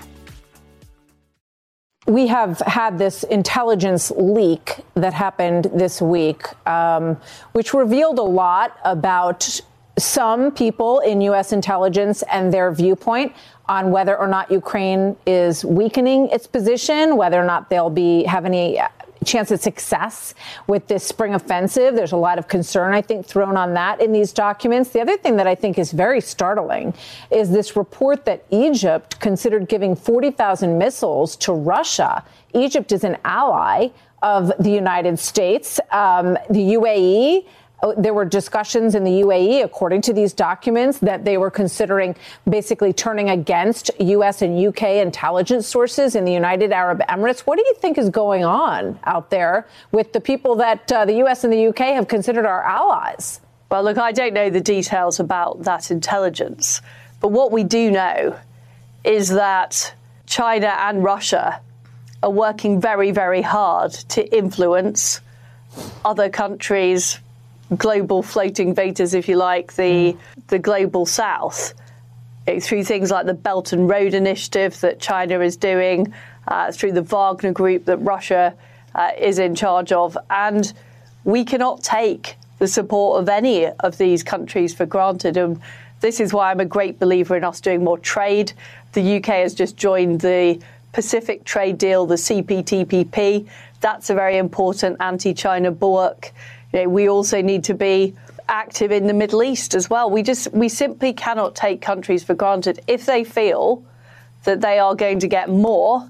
we 2.11 2.27
have 2.27 2.59
had 2.59 2.97
this 2.97 3.23
intelligence 3.23 4.11
leak 4.11 4.79
that 4.95 5.13
happened 5.13 5.71
this 5.73 6.01
week, 6.01 6.43
um, 6.67 7.15
which 7.53 7.73
revealed 7.73 8.19
a 8.19 8.23
lot 8.23 8.77
about 8.83 9.61
some 9.97 10.51
people 10.51 10.99
in 10.99 11.21
U.S. 11.21 11.53
intelligence 11.53 12.21
and 12.23 12.53
their 12.53 12.71
viewpoint 12.71 13.33
on 13.67 13.91
whether 13.91 14.17
or 14.17 14.27
not 14.27 14.51
Ukraine 14.51 15.15
is 15.25 15.63
weakening 15.63 16.27
its 16.29 16.47
position, 16.47 17.15
whether 17.15 17.39
or 17.39 17.45
not 17.45 17.69
they'll 17.69 17.89
be 17.89 18.23
have 18.23 18.45
any 18.45 18.77
chance 19.25 19.51
at 19.51 19.61
success 19.61 20.33
with 20.67 20.87
this 20.87 21.05
spring 21.05 21.33
offensive. 21.33 21.95
There's 21.95 22.11
a 22.11 22.17
lot 22.17 22.39
of 22.39 22.47
concern, 22.47 22.93
I 22.93 23.01
think, 23.01 23.25
thrown 23.25 23.55
on 23.55 23.73
that 23.75 24.01
in 24.01 24.11
these 24.11 24.33
documents. 24.33 24.89
The 24.89 25.01
other 25.01 25.17
thing 25.17 25.35
that 25.37 25.47
I 25.47 25.55
think 25.55 25.77
is 25.77 25.91
very 25.91 26.21
startling 26.21 26.93
is 27.29 27.51
this 27.51 27.75
report 27.75 28.25
that 28.25 28.43
Egypt 28.49 29.19
considered 29.19 29.67
giving 29.67 29.95
40,000 29.95 30.77
missiles 30.77 31.35
to 31.37 31.53
Russia. 31.53 32.23
Egypt 32.53 32.91
is 32.91 33.03
an 33.03 33.17
ally 33.23 33.89
of 34.21 34.51
the 34.59 34.71
United 34.71 35.17
States. 35.17 35.79
Um, 35.91 36.37
the 36.49 36.73
UAE 36.73 37.45
there 37.97 38.13
were 38.13 38.25
discussions 38.25 38.95
in 38.95 39.03
the 39.03 39.21
UAE, 39.21 39.63
according 39.63 40.01
to 40.03 40.13
these 40.13 40.33
documents, 40.33 40.99
that 40.99 41.25
they 41.25 41.37
were 41.37 41.49
considering 41.49 42.15
basically 42.47 42.93
turning 42.93 43.29
against 43.29 43.89
U.S. 43.99 44.41
and 44.41 44.59
U.K. 44.59 45.01
intelligence 45.01 45.67
sources 45.67 46.15
in 46.15 46.25
the 46.25 46.31
United 46.31 46.71
Arab 46.71 47.01
Emirates. 47.09 47.39
What 47.41 47.57
do 47.57 47.63
you 47.65 47.73
think 47.75 47.97
is 47.97 48.09
going 48.09 48.43
on 48.43 48.99
out 49.03 49.29
there 49.31 49.67
with 49.91 50.13
the 50.13 50.21
people 50.21 50.55
that 50.55 50.91
uh, 50.91 51.05
the 51.05 51.15
U.S. 51.17 51.43
and 51.43 51.51
the 51.51 51.61
U.K. 51.61 51.93
have 51.93 52.07
considered 52.07 52.45
our 52.45 52.63
allies? 52.63 53.41
Well, 53.69 53.83
look, 53.83 53.97
I 53.97 54.11
don't 54.11 54.33
know 54.33 54.49
the 54.49 54.61
details 54.61 55.19
about 55.19 55.63
that 55.63 55.91
intelligence, 55.91 56.81
but 57.19 57.29
what 57.29 57.51
we 57.51 57.63
do 57.63 57.89
know 57.89 58.37
is 59.03 59.29
that 59.29 59.95
China 60.27 60.75
and 60.77 61.03
Russia 61.03 61.61
are 62.21 62.29
working 62.29 62.79
very, 62.79 63.11
very 63.11 63.41
hard 63.41 63.91
to 63.91 64.35
influence 64.35 65.21
other 66.05 66.29
countries, 66.29 67.19
global 67.77 68.21
floating 68.21 68.73
vedas, 68.75 69.13
if 69.13 69.27
you 69.27 69.37
like, 69.37 69.73
the, 69.75 70.13
mm. 70.13 70.17
the 70.47 70.59
global 70.59 71.05
south 71.05 71.73
through 72.59 72.83
things 72.83 73.11
like 73.11 73.25
the 73.25 73.33
Belt 73.33 73.71
and 73.71 73.89
Road 73.89 74.13
Initiative 74.13 74.79
that 74.81 74.99
China 74.99 75.39
is 75.41 75.55
doing, 75.55 76.11
uh, 76.47 76.71
through 76.71 76.91
the 76.91 77.01
Wagner 77.01 77.51
Group 77.51 77.85
that 77.85 77.97
Russia 77.97 78.53
uh, 78.95 79.11
is 79.17 79.39
in 79.39 79.55
charge 79.55 79.91
of. 79.91 80.17
And 80.29 80.73
we 81.23 81.45
cannot 81.45 81.83
take 81.83 82.35
the 82.59 82.67
support 82.67 83.21
of 83.21 83.29
any 83.29 83.67
of 83.67 83.97
these 83.97 84.23
countries 84.23 84.73
for 84.73 84.85
granted. 84.85 85.37
And 85.37 85.61
this 86.01 86.19
is 86.19 86.33
why 86.33 86.51
I'm 86.51 86.59
a 86.59 86.65
great 86.65 86.99
believer 86.99 87.35
in 87.35 87.43
us 87.43 87.61
doing 87.61 87.83
more 87.83 87.97
trade. 87.97 88.53
The 88.93 89.17
UK 89.17 89.25
has 89.25 89.53
just 89.53 89.77
joined 89.77 90.21
the 90.21 90.61
Pacific 90.93 91.45
Trade 91.45 91.77
Deal, 91.77 92.05
the 92.05 92.15
CPTPP. 92.15 93.47
That's 93.79 94.09
a 94.09 94.13
very 94.13 94.37
important 94.37 94.97
anti 94.99 95.33
China 95.33 95.71
bulwark. 95.71 96.31
You 96.73 96.83
know, 96.83 96.89
we 96.89 97.09
also 97.09 97.41
need 97.41 97.63
to 97.65 97.73
be 97.73 98.15
active 98.47 98.91
in 98.91 99.07
the 99.07 99.13
Middle 99.13 99.43
East 99.43 99.75
as 99.75 99.89
well. 99.89 100.09
We 100.09 100.23
just 100.23 100.51
we 100.53 100.69
simply 100.69 101.13
cannot 101.13 101.55
take 101.55 101.81
countries 101.81 102.23
for 102.23 102.33
granted 102.33 102.81
if 102.87 103.05
they 103.05 103.23
feel 103.23 103.83
that 104.43 104.61
they 104.61 104.79
are 104.79 104.95
going 104.95 105.19
to 105.19 105.27
get 105.27 105.49
more 105.49 106.09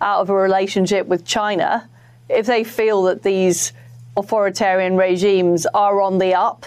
out 0.00 0.20
of 0.20 0.30
a 0.30 0.34
relationship 0.34 1.06
with 1.06 1.24
China, 1.24 1.88
if 2.28 2.46
they 2.46 2.64
feel 2.64 3.04
that 3.04 3.22
these 3.22 3.72
authoritarian 4.16 4.96
regimes 4.96 5.66
are 5.66 6.00
on 6.00 6.18
the 6.18 6.34
up, 6.34 6.66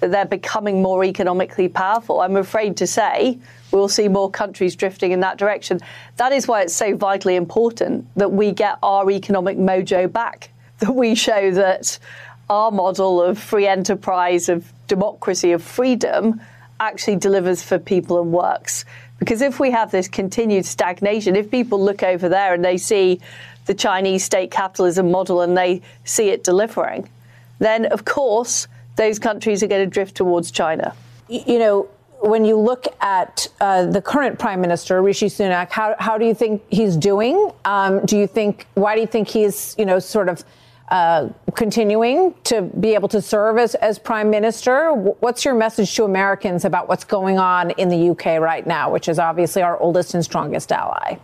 that 0.00 0.10
they're 0.10 0.24
becoming 0.24 0.82
more 0.82 1.04
economically 1.04 1.68
powerful, 1.68 2.20
I'm 2.20 2.36
afraid 2.36 2.76
to 2.78 2.86
say 2.86 3.38
we'll 3.72 3.88
see 3.88 4.08
more 4.08 4.30
countries 4.30 4.76
drifting 4.76 5.12
in 5.12 5.20
that 5.20 5.36
direction. 5.36 5.80
That 6.16 6.32
is 6.32 6.46
why 6.46 6.62
it's 6.62 6.74
so 6.74 6.96
vitally 6.96 7.36
important 7.36 8.06
that 8.16 8.32
we 8.32 8.52
get 8.52 8.78
our 8.82 9.10
economic 9.10 9.58
mojo 9.58 10.10
back, 10.10 10.50
that 10.78 10.94
we 10.94 11.14
show 11.14 11.50
that 11.52 11.98
our 12.48 12.70
model 12.70 13.20
of 13.22 13.38
free 13.38 13.66
enterprise, 13.66 14.48
of 14.48 14.72
democracy, 14.86 15.52
of 15.52 15.62
freedom 15.62 16.40
actually 16.78 17.16
delivers 17.16 17.62
for 17.62 17.78
people 17.78 18.20
and 18.20 18.32
works. 18.32 18.84
Because 19.18 19.40
if 19.40 19.58
we 19.58 19.70
have 19.70 19.90
this 19.90 20.08
continued 20.08 20.66
stagnation, 20.66 21.36
if 21.36 21.50
people 21.50 21.82
look 21.82 22.02
over 22.02 22.28
there 22.28 22.54
and 22.54 22.64
they 22.64 22.76
see 22.76 23.20
the 23.64 23.74
Chinese 23.74 24.24
state 24.24 24.50
capitalism 24.50 25.10
model 25.10 25.40
and 25.40 25.56
they 25.56 25.82
see 26.04 26.28
it 26.28 26.44
delivering, 26.44 27.08
then 27.58 27.86
of 27.86 28.04
course 28.04 28.68
those 28.96 29.18
countries 29.18 29.62
are 29.62 29.66
going 29.66 29.84
to 29.84 29.90
drift 29.90 30.14
towards 30.14 30.50
China. 30.50 30.94
You 31.28 31.58
know, 31.58 31.88
when 32.20 32.44
you 32.44 32.56
look 32.56 32.86
at 33.00 33.48
uh, 33.60 33.86
the 33.86 34.00
current 34.00 34.38
prime 34.38 34.60
minister 34.60 35.00
Rishi 35.02 35.26
Sunak, 35.26 35.70
how 35.70 35.94
how 35.98 36.16
do 36.18 36.24
you 36.24 36.34
think 36.34 36.62
he's 36.70 36.96
doing? 36.96 37.50
Um, 37.64 38.04
do 38.06 38.16
you 38.16 38.26
think 38.26 38.66
why 38.74 38.94
do 38.94 39.00
you 39.00 39.06
think 39.06 39.28
he's 39.28 39.74
you 39.78 39.84
know 39.84 39.98
sort 39.98 40.28
of 40.28 40.44
uh, 40.88 41.28
continuing 41.54 42.34
to 42.44 42.62
be 42.62 42.94
able 42.94 43.08
to 43.08 43.20
serve 43.20 43.58
as, 43.58 43.74
as 43.76 43.98
prime 43.98 44.30
minister. 44.30 44.92
What's 44.92 45.44
your 45.44 45.54
message 45.54 45.94
to 45.96 46.04
Americans 46.04 46.64
about 46.64 46.88
what's 46.88 47.04
going 47.04 47.38
on 47.38 47.72
in 47.72 47.88
the 47.88 48.10
UK 48.10 48.40
right 48.40 48.66
now, 48.66 48.90
which 48.92 49.08
is 49.08 49.18
obviously 49.18 49.62
our 49.62 49.78
oldest 49.78 50.14
and 50.14 50.24
strongest 50.24 50.70
ally? 50.70 51.16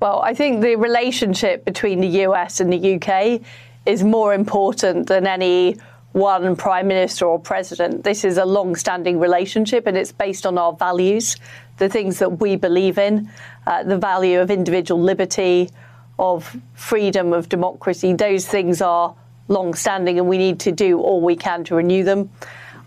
Well, 0.00 0.20
I 0.20 0.34
think 0.34 0.60
the 0.62 0.76
relationship 0.76 1.64
between 1.64 2.00
the 2.00 2.24
US 2.26 2.60
and 2.60 2.72
the 2.72 2.94
UK 2.94 3.40
is 3.86 4.04
more 4.04 4.34
important 4.34 5.08
than 5.08 5.26
any 5.26 5.76
one 6.12 6.54
prime 6.56 6.86
minister 6.86 7.26
or 7.26 7.38
president. 7.38 8.04
This 8.04 8.24
is 8.24 8.38
a 8.38 8.44
long 8.44 8.76
standing 8.76 9.18
relationship 9.18 9.86
and 9.86 9.96
it's 9.96 10.12
based 10.12 10.46
on 10.46 10.58
our 10.58 10.72
values, 10.72 11.36
the 11.78 11.88
things 11.88 12.18
that 12.20 12.40
we 12.40 12.56
believe 12.56 12.98
in, 12.98 13.30
uh, 13.66 13.82
the 13.82 13.98
value 13.98 14.40
of 14.40 14.50
individual 14.50 15.00
liberty, 15.00 15.70
of 16.18 16.56
freedom, 16.74 17.32
of 17.32 17.48
democracy. 17.48 18.12
Those 18.12 18.46
things 18.46 18.82
are 18.82 19.14
long 19.48 19.74
standing 19.74 20.18
and 20.18 20.28
we 20.28 20.38
need 20.38 20.60
to 20.60 20.72
do 20.72 21.00
all 21.00 21.20
we 21.20 21.36
can 21.36 21.64
to 21.64 21.74
renew 21.74 22.04
them. 22.04 22.30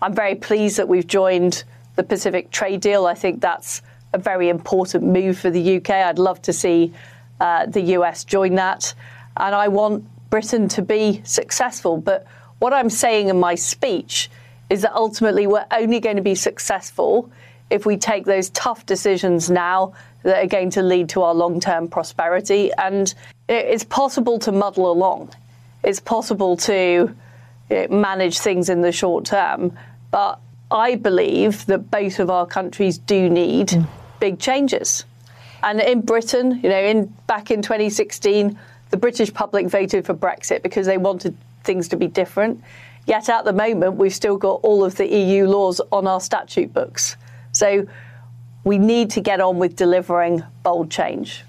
I'm 0.00 0.14
very 0.14 0.34
pleased 0.34 0.76
that 0.78 0.88
we've 0.88 1.06
joined 1.06 1.64
the 1.96 2.02
Pacific 2.02 2.50
Trade 2.50 2.80
Deal. 2.80 3.06
I 3.06 3.14
think 3.14 3.40
that's 3.40 3.82
a 4.12 4.18
very 4.18 4.48
important 4.48 5.04
move 5.04 5.38
for 5.38 5.50
the 5.50 5.76
UK. 5.76 5.90
I'd 5.90 6.18
love 6.18 6.42
to 6.42 6.52
see 6.52 6.92
uh, 7.40 7.66
the 7.66 7.80
US 7.96 8.24
join 8.24 8.54
that. 8.56 8.94
And 9.36 9.54
I 9.54 9.68
want 9.68 10.04
Britain 10.30 10.68
to 10.68 10.82
be 10.82 11.22
successful. 11.24 11.96
But 11.96 12.26
what 12.58 12.72
I'm 12.72 12.90
saying 12.90 13.28
in 13.28 13.40
my 13.40 13.54
speech 13.54 14.30
is 14.70 14.82
that 14.82 14.94
ultimately 14.94 15.46
we're 15.46 15.66
only 15.70 16.00
going 16.00 16.16
to 16.16 16.22
be 16.22 16.34
successful 16.34 17.30
if 17.70 17.86
we 17.86 17.96
take 17.96 18.26
those 18.26 18.50
tough 18.50 18.84
decisions 18.84 19.50
now, 19.50 19.94
that 20.22 20.44
are 20.44 20.48
going 20.48 20.70
to 20.70 20.82
lead 20.82 21.08
to 21.10 21.22
our 21.22 21.34
long 21.34 21.60
term 21.60 21.88
prosperity. 21.88 22.70
And 22.76 23.12
it's 23.48 23.84
possible 23.84 24.38
to 24.40 24.52
muddle 24.52 24.90
along, 24.90 25.34
it's 25.82 26.00
possible 26.00 26.56
to 26.58 27.14
manage 27.88 28.38
things 28.38 28.68
in 28.68 28.82
the 28.82 28.92
short 28.92 29.24
term. 29.24 29.76
But 30.10 30.38
I 30.70 30.94
believe 30.94 31.66
that 31.66 31.90
both 31.90 32.18
of 32.18 32.30
our 32.30 32.46
countries 32.46 32.98
do 32.98 33.28
need 33.28 33.68
mm. 33.68 33.86
big 34.20 34.38
changes. 34.38 35.04
And 35.62 35.80
in 35.80 36.00
Britain, 36.00 36.60
you 36.62 36.68
know, 36.68 36.82
in 36.82 37.06
back 37.26 37.50
in 37.50 37.62
2016, 37.62 38.58
the 38.90 38.96
British 38.96 39.32
public 39.32 39.68
voted 39.68 40.04
for 40.04 40.14
Brexit 40.14 40.62
because 40.62 40.86
they 40.86 40.98
wanted 40.98 41.36
things 41.64 41.88
to 41.88 41.96
be 41.96 42.08
different. 42.08 42.62
Yet 43.06 43.28
at 43.28 43.44
the 43.44 43.52
moment, 43.52 43.96
we've 43.96 44.14
still 44.14 44.36
got 44.36 44.60
all 44.62 44.84
of 44.84 44.96
the 44.96 45.06
EU 45.06 45.46
laws 45.46 45.80
on 45.90 46.06
our 46.06 46.20
statute 46.20 46.72
books. 46.72 47.16
So 47.52 47.86
we 48.64 48.78
need 48.78 49.10
to 49.10 49.20
get 49.20 49.40
on 49.40 49.58
with 49.58 49.76
delivering 49.76 50.42
bold 50.62 50.90
change. 50.90 51.44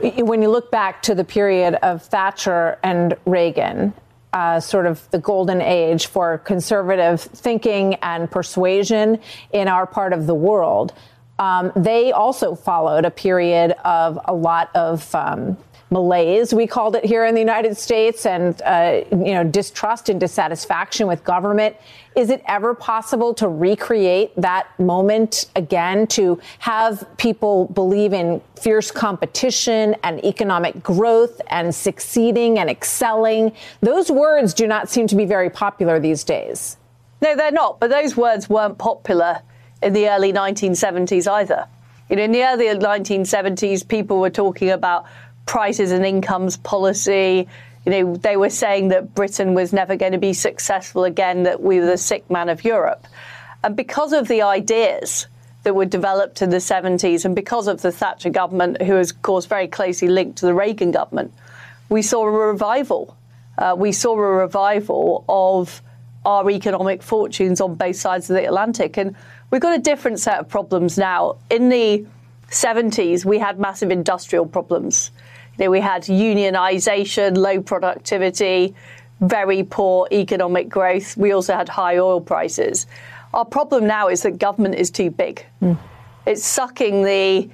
When 0.00 0.40
you 0.40 0.48
look 0.48 0.70
back 0.70 1.02
to 1.02 1.14
the 1.14 1.24
period 1.24 1.74
of 1.76 2.02
Thatcher 2.02 2.78
and 2.82 3.16
Reagan, 3.26 3.92
uh, 4.32 4.60
sort 4.60 4.86
of 4.86 5.10
the 5.10 5.18
golden 5.18 5.60
age 5.60 6.06
for 6.06 6.38
conservative 6.38 7.20
thinking 7.20 7.94
and 7.96 8.30
persuasion 8.30 9.18
in 9.52 9.68
our 9.68 9.86
part 9.86 10.12
of 10.12 10.26
the 10.26 10.34
world, 10.34 10.94
um, 11.38 11.72
they 11.74 12.12
also 12.12 12.54
followed 12.54 13.04
a 13.04 13.10
period 13.10 13.72
of 13.84 14.18
a 14.26 14.34
lot 14.34 14.70
of 14.74 15.14
um, 15.14 15.56
malaise, 15.90 16.54
we 16.54 16.66
called 16.66 16.96
it 16.96 17.04
here 17.04 17.24
in 17.24 17.34
the 17.34 17.40
United 17.40 17.76
States, 17.76 18.24
and 18.24 18.60
uh, 18.62 19.02
you 19.10 19.34
know 19.34 19.44
distrust 19.44 20.08
and 20.08 20.20
dissatisfaction 20.20 21.06
with 21.06 21.24
government. 21.24 21.76
Is 22.16 22.28
it 22.28 22.42
ever 22.46 22.74
possible 22.74 23.34
to 23.34 23.48
recreate 23.48 24.32
that 24.36 24.66
moment 24.80 25.46
again? 25.54 26.08
To 26.08 26.40
have 26.58 27.06
people 27.18 27.66
believe 27.66 28.12
in 28.12 28.40
fierce 28.60 28.90
competition 28.90 29.94
and 30.02 30.24
economic 30.24 30.82
growth 30.82 31.40
and 31.48 31.72
succeeding 31.72 32.58
and 32.58 32.68
excelling? 32.68 33.52
Those 33.80 34.10
words 34.10 34.54
do 34.54 34.66
not 34.66 34.90
seem 34.90 35.06
to 35.06 35.16
be 35.16 35.24
very 35.24 35.50
popular 35.50 36.00
these 36.00 36.24
days. 36.24 36.76
No, 37.22 37.36
they're 37.36 37.52
not. 37.52 37.78
But 37.78 37.90
those 37.90 38.16
words 38.16 38.48
weren't 38.48 38.78
popular 38.78 39.42
in 39.82 39.92
the 39.92 40.08
early 40.08 40.32
1970s 40.32 41.30
either. 41.30 41.68
You 42.08 42.16
know, 42.16 42.24
in 42.24 42.32
the 42.32 42.42
early 42.42 42.66
1970s, 42.66 43.86
people 43.86 44.18
were 44.18 44.30
talking 44.30 44.70
about 44.70 45.06
prices 45.46 45.92
and 45.92 46.04
incomes 46.04 46.56
policy. 46.56 47.46
You 47.84 47.92
know, 47.92 48.16
they 48.16 48.36
were 48.36 48.50
saying 48.50 48.88
that 48.88 49.14
Britain 49.14 49.54
was 49.54 49.72
never 49.72 49.96
going 49.96 50.12
to 50.12 50.18
be 50.18 50.32
successful 50.32 51.04
again, 51.04 51.44
that 51.44 51.62
we 51.62 51.80
were 51.80 51.86
the 51.86 51.96
sick 51.96 52.28
man 52.30 52.48
of 52.48 52.64
Europe. 52.64 53.06
And 53.64 53.74
because 53.76 54.12
of 54.12 54.28
the 54.28 54.42
ideas 54.42 55.26
that 55.62 55.74
were 55.74 55.86
developed 55.86 56.42
in 56.42 56.50
the 56.50 56.58
70s 56.58 57.24
and 57.24 57.34
because 57.34 57.68
of 57.68 57.82
the 57.82 57.92
Thatcher 57.92 58.30
government, 58.30 58.82
who 58.82 58.94
was, 58.94 59.10
of 59.10 59.22
course, 59.22 59.46
very 59.46 59.68
closely 59.68 60.08
linked 60.08 60.38
to 60.38 60.46
the 60.46 60.54
Reagan 60.54 60.90
government, 60.90 61.32
we 61.88 62.02
saw 62.02 62.24
a 62.26 62.30
revival. 62.30 63.16
Uh, 63.58 63.74
we 63.76 63.92
saw 63.92 64.12
a 64.12 64.20
revival 64.20 65.24
of 65.28 65.82
our 66.24 66.50
economic 66.50 67.02
fortunes 67.02 67.60
on 67.60 67.74
both 67.74 67.96
sides 67.96 68.28
of 68.30 68.36
the 68.36 68.44
Atlantic. 68.44 68.96
And 68.96 69.14
we've 69.50 69.60
got 69.60 69.78
a 69.78 69.82
different 69.82 70.20
set 70.20 70.38
of 70.38 70.48
problems 70.48 70.98
now. 70.98 71.36
In 71.50 71.68
the 71.68 72.06
70s, 72.50 73.24
we 73.24 73.38
had 73.38 73.58
massive 73.58 73.90
industrial 73.90 74.46
problems. 74.46 75.10
We 75.68 75.80
had 75.80 76.04
unionization, 76.04 77.36
low 77.36 77.60
productivity, 77.60 78.74
very 79.20 79.62
poor 79.62 80.08
economic 80.10 80.68
growth. 80.68 81.16
We 81.16 81.32
also 81.32 81.54
had 81.54 81.68
high 81.68 81.98
oil 81.98 82.20
prices. 82.20 82.86
Our 83.34 83.44
problem 83.44 83.86
now 83.86 84.08
is 84.08 84.22
that 84.22 84.38
government 84.38 84.76
is 84.76 84.90
too 84.90 85.10
big. 85.10 85.44
Mm. 85.62 85.78
It's 86.26 86.44
sucking 86.44 87.02
the 87.02 87.50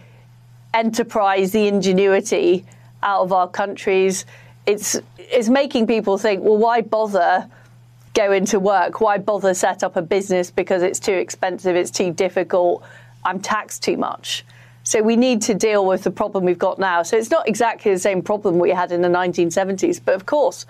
enterprise, 0.72 1.52
the 1.52 1.66
ingenuity 1.66 2.64
out 3.02 3.22
of 3.22 3.32
our 3.32 3.48
countries. 3.48 4.24
It's, 4.66 4.98
it's 5.18 5.48
making 5.48 5.86
people 5.86 6.18
think, 6.18 6.42
well, 6.42 6.56
why 6.56 6.80
bother 6.82 7.48
going 8.14 8.46
to 8.46 8.60
work? 8.60 9.00
Why 9.00 9.18
bother 9.18 9.54
set 9.54 9.82
up 9.82 9.96
a 9.96 10.02
business 10.02 10.50
because 10.50 10.82
it's 10.82 10.98
too 10.98 11.12
expensive, 11.12 11.76
it's 11.76 11.90
too 11.90 12.12
difficult, 12.12 12.82
I'm 13.24 13.40
taxed 13.40 13.82
too 13.82 13.96
much. 13.96 14.44
So 14.86 15.02
we 15.02 15.16
need 15.16 15.42
to 15.42 15.54
deal 15.54 15.84
with 15.84 16.04
the 16.04 16.12
problem 16.12 16.44
we've 16.44 16.60
got 16.60 16.78
now. 16.78 17.02
So 17.02 17.16
it's 17.16 17.32
not 17.32 17.48
exactly 17.48 17.92
the 17.92 17.98
same 17.98 18.22
problem 18.22 18.60
we 18.60 18.70
had 18.70 18.92
in 18.92 19.02
the 19.02 19.08
1970s, 19.08 20.00
but 20.02 20.14
of 20.14 20.26
course, 20.26 20.64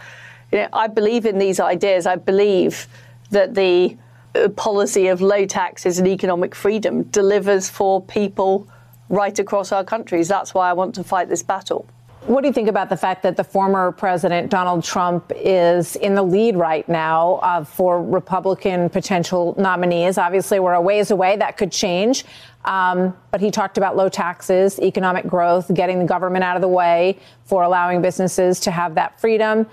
you 0.51 0.59
know, 0.59 0.69
I 0.73 0.87
believe 0.87 1.27
in 1.27 1.37
these 1.37 1.61
ideas. 1.61 2.07
I 2.07 2.17
believe 2.17 2.87
that 3.31 3.55
the 3.55 3.95
uh, 4.35 4.49
policy 4.49 5.09
of 5.09 5.21
low 5.21 5.45
taxes 5.45 5.99
and 5.99 6.09
economic 6.09 6.55
freedom 6.55 7.03
delivers 7.03 7.69
for 7.69 8.01
people 8.01 8.67
right 9.11 9.39
across 9.39 9.71
our 9.71 9.85
countries. 9.85 10.29
That's 10.29 10.55
why 10.55 10.71
I 10.71 10.73
want 10.73 10.95
to 10.95 11.05
fight 11.05 11.29
this 11.29 11.43
battle. 11.43 11.87
What 12.27 12.41
do 12.41 12.49
you 12.49 12.53
think 12.53 12.69
about 12.69 12.89
the 12.89 12.97
fact 12.97 13.23
that 13.23 13.37
the 13.37 13.45
former 13.45 13.93
president, 13.93 14.51
Donald 14.51 14.83
Trump, 14.83 15.31
is 15.37 15.95
in 15.95 16.17
the 16.17 16.25
lead 16.25 16.57
right 16.57 16.87
now 16.89 17.35
uh, 17.35 17.62
for 17.62 18.03
Republican 18.03 18.91
potential 18.91 19.55
nominees? 19.57 20.19
Obviously, 20.19 20.59
we're 20.59 20.73
a 20.73 20.81
ways 20.81 21.12
away. 21.12 21.37
That 21.37 21.57
could 21.57 21.71
change. 21.71 22.25
Um, 22.65 23.17
but 23.31 23.41
he 23.41 23.53
talked 23.53 23.79
about 23.79 23.97
low 23.97 24.09
taxes, 24.09 24.81
economic 24.81 25.29
growth, 25.29 25.73
getting 25.73 26.01
the 26.01 26.05
government 26.05 26.43
out 26.43 26.57
of 26.57 26.62
the 26.62 26.69
way 26.69 27.17
for 27.45 27.62
allowing 27.62 28.03
businesses 28.03 28.59
to 28.61 28.73
have 28.73 28.97
that 28.97 29.21
freedom. 29.21 29.65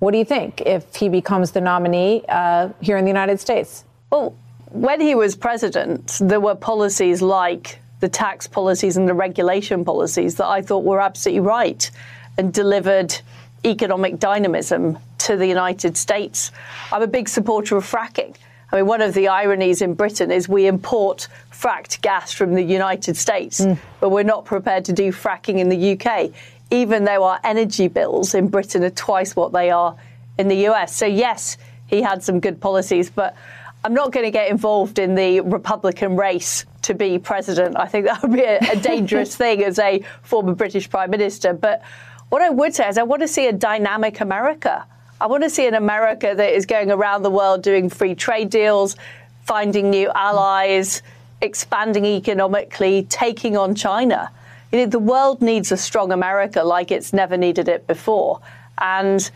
What 0.00 0.10
do 0.10 0.18
you 0.18 0.26
think 0.26 0.60
if 0.66 0.94
he 0.94 1.08
becomes 1.08 1.52
the 1.52 1.62
nominee 1.62 2.26
uh, 2.28 2.68
here 2.82 2.98
in 2.98 3.06
the 3.06 3.10
United 3.10 3.40
States? 3.40 3.84
Well, 4.10 4.36
when 4.68 5.00
he 5.00 5.14
was 5.14 5.34
president, 5.34 6.18
there 6.20 6.40
were 6.40 6.56
policies 6.56 7.22
like 7.22 7.78
the 8.02 8.08
tax 8.08 8.48
policies 8.48 8.96
and 8.96 9.08
the 9.08 9.14
regulation 9.14 9.84
policies 9.84 10.34
that 10.34 10.46
I 10.46 10.60
thought 10.60 10.82
were 10.82 11.00
absolutely 11.00 11.38
right 11.38 11.88
and 12.36 12.52
delivered 12.52 13.16
economic 13.64 14.18
dynamism 14.18 14.98
to 15.18 15.36
the 15.36 15.46
United 15.46 15.96
States. 15.96 16.50
I'm 16.90 17.02
a 17.02 17.06
big 17.06 17.28
supporter 17.28 17.76
of 17.76 17.88
fracking. 17.88 18.34
I 18.72 18.76
mean, 18.76 18.86
one 18.86 19.02
of 19.02 19.14
the 19.14 19.28
ironies 19.28 19.82
in 19.82 19.94
Britain 19.94 20.32
is 20.32 20.48
we 20.48 20.66
import 20.66 21.28
fracked 21.52 22.00
gas 22.00 22.32
from 22.32 22.54
the 22.54 22.62
United 22.62 23.16
States, 23.16 23.60
mm. 23.60 23.78
but 24.00 24.08
we're 24.08 24.24
not 24.24 24.44
prepared 24.44 24.84
to 24.86 24.92
do 24.92 25.12
fracking 25.12 25.58
in 25.58 25.68
the 25.68 25.92
UK, 25.92 26.32
even 26.72 27.04
though 27.04 27.22
our 27.22 27.38
energy 27.44 27.86
bills 27.86 28.34
in 28.34 28.48
Britain 28.48 28.82
are 28.82 28.90
twice 28.90 29.36
what 29.36 29.52
they 29.52 29.70
are 29.70 29.94
in 30.40 30.48
the 30.48 30.66
US. 30.66 30.96
So, 30.96 31.06
yes, 31.06 31.56
he 31.86 32.02
had 32.02 32.20
some 32.24 32.40
good 32.40 32.60
policies, 32.60 33.10
but 33.10 33.36
I'm 33.84 33.94
not 33.94 34.12
going 34.12 34.24
to 34.24 34.30
get 34.30 34.48
involved 34.50 34.98
in 34.98 35.14
the 35.16 35.40
Republican 35.40 36.16
race 36.16 36.64
to 36.82 36.94
be 36.94 37.18
president. 37.18 37.76
I 37.76 37.86
think 37.86 38.06
that 38.06 38.22
would 38.22 38.32
be 38.32 38.42
a, 38.42 38.58
a 38.58 38.76
dangerous 38.76 39.34
thing 39.42 39.62
as 39.62 39.78
a 39.78 40.04
former 40.22 40.54
British 40.54 40.88
Prime 40.88 41.10
Minister. 41.10 41.52
But 41.52 41.82
what 42.28 42.42
I 42.42 42.50
would 42.50 42.74
say 42.74 42.88
is 42.88 42.96
I 42.96 43.02
want 43.02 43.22
to 43.22 43.28
see 43.28 43.46
a 43.48 43.52
dynamic 43.52 44.20
America. 44.20 44.86
I 45.20 45.26
want 45.26 45.42
to 45.42 45.50
see 45.50 45.66
an 45.66 45.74
America 45.74 46.32
that 46.34 46.54
is 46.54 46.66
going 46.66 46.90
around 46.90 47.22
the 47.22 47.30
world 47.30 47.62
doing 47.62 47.88
free 47.88 48.14
trade 48.14 48.50
deals, 48.50 48.96
finding 49.44 49.90
new 49.90 50.10
allies, 50.14 51.02
expanding 51.40 52.04
economically, 52.04 53.04
taking 53.08 53.56
on 53.56 53.74
China. 53.74 54.30
You 54.70 54.78
know, 54.78 54.86
the 54.86 54.98
world 54.98 55.42
needs 55.42 55.72
a 55.72 55.76
strong 55.76 56.12
America 56.12 56.62
like 56.62 56.90
it's 56.90 57.12
never 57.12 57.36
needed 57.36 57.68
it 57.68 57.86
before. 57.86 58.40
And 58.78 59.28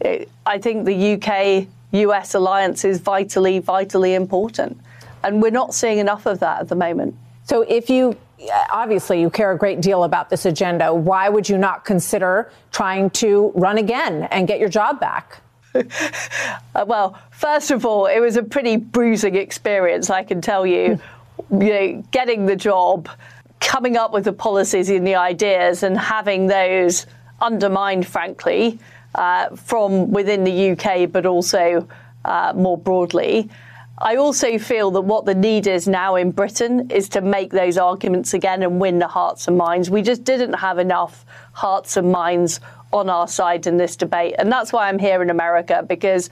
eh, 0.00 0.26
I 0.44 0.58
think 0.58 0.84
the 0.84 1.14
UK 1.14 1.68
US 1.92 2.34
alliance 2.34 2.84
is 2.84 3.00
vitally, 3.00 3.58
vitally 3.58 4.14
important. 4.14 4.80
And 5.22 5.40
we're 5.40 5.50
not 5.50 5.74
seeing 5.74 5.98
enough 5.98 6.26
of 6.26 6.40
that 6.40 6.60
at 6.60 6.68
the 6.68 6.74
moment. 6.74 7.14
So 7.44 7.62
if 7.62 7.90
you 7.90 8.16
obviously 8.70 9.20
you 9.20 9.30
care 9.30 9.52
a 9.52 9.58
great 9.58 9.80
deal 9.80 10.04
about 10.04 10.30
this 10.30 10.46
agenda, 10.46 10.92
why 10.92 11.28
would 11.28 11.48
you 11.48 11.58
not 11.58 11.84
consider 11.84 12.50
trying 12.72 13.10
to 13.10 13.52
run 13.54 13.78
again 13.78 14.24
and 14.24 14.48
get 14.48 14.58
your 14.58 14.68
job 14.68 15.00
back? 15.00 15.40
uh, 15.74 16.84
well, 16.86 17.18
first 17.30 17.70
of 17.70 17.86
all, 17.86 18.06
it 18.06 18.20
was 18.20 18.36
a 18.36 18.42
pretty 18.42 18.76
bruising 18.76 19.36
experience, 19.36 20.10
I 20.10 20.22
can 20.22 20.40
tell 20.40 20.66
you. 20.66 21.00
you 21.50 21.58
know, 21.58 22.04
getting 22.10 22.46
the 22.46 22.56
job, 22.56 23.08
coming 23.60 23.96
up 23.96 24.12
with 24.12 24.24
the 24.24 24.32
policies 24.32 24.90
and 24.90 25.06
the 25.06 25.14
ideas, 25.14 25.82
and 25.82 25.96
having 25.96 26.46
those 26.46 27.06
undermined, 27.40 28.06
frankly, 28.06 28.78
uh, 29.14 29.54
from 29.56 30.10
within 30.10 30.44
the 30.44 30.70
UK, 30.70 31.10
but 31.10 31.26
also 31.26 31.86
uh, 32.24 32.52
more 32.54 32.78
broadly. 32.78 33.50
I 33.98 34.16
also 34.16 34.58
feel 34.58 34.90
that 34.92 35.02
what 35.02 35.26
the 35.26 35.34
need 35.34 35.66
is 35.66 35.86
now 35.86 36.16
in 36.16 36.32
Britain 36.32 36.90
is 36.90 37.08
to 37.10 37.20
make 37.20 37.52
those 37.52 37.78
arguments 37.78 38.34
again 38.34 38.62
and 38.62 38.80
win 38.80 38.98
the 38.98 39.06
hearts 39.06 39.46
and 39.46 39.56
minds. 39.56 39.90
We 39.90 40.02
just 40.02 40.24
didn't 40.24 40.54
have 40.54 40.78
enough 40.78 41.24
hearts 41.52 41.96
and 41.96 42.10
minds 42.10 42.58
on 42.92 43.08
our 43.08 43.28
side 43.28 43.66
in 43.66 43.76
this 43.76 43.94
debate. 43.94 44.34
And 44.38 44.50
that's 44.50 44.72
why 44.72 44.88
I'm 44.88 44.98
here 44.98 45.22
in 45.22 45.30
America, 45.30 45.84
because 45.86 46.30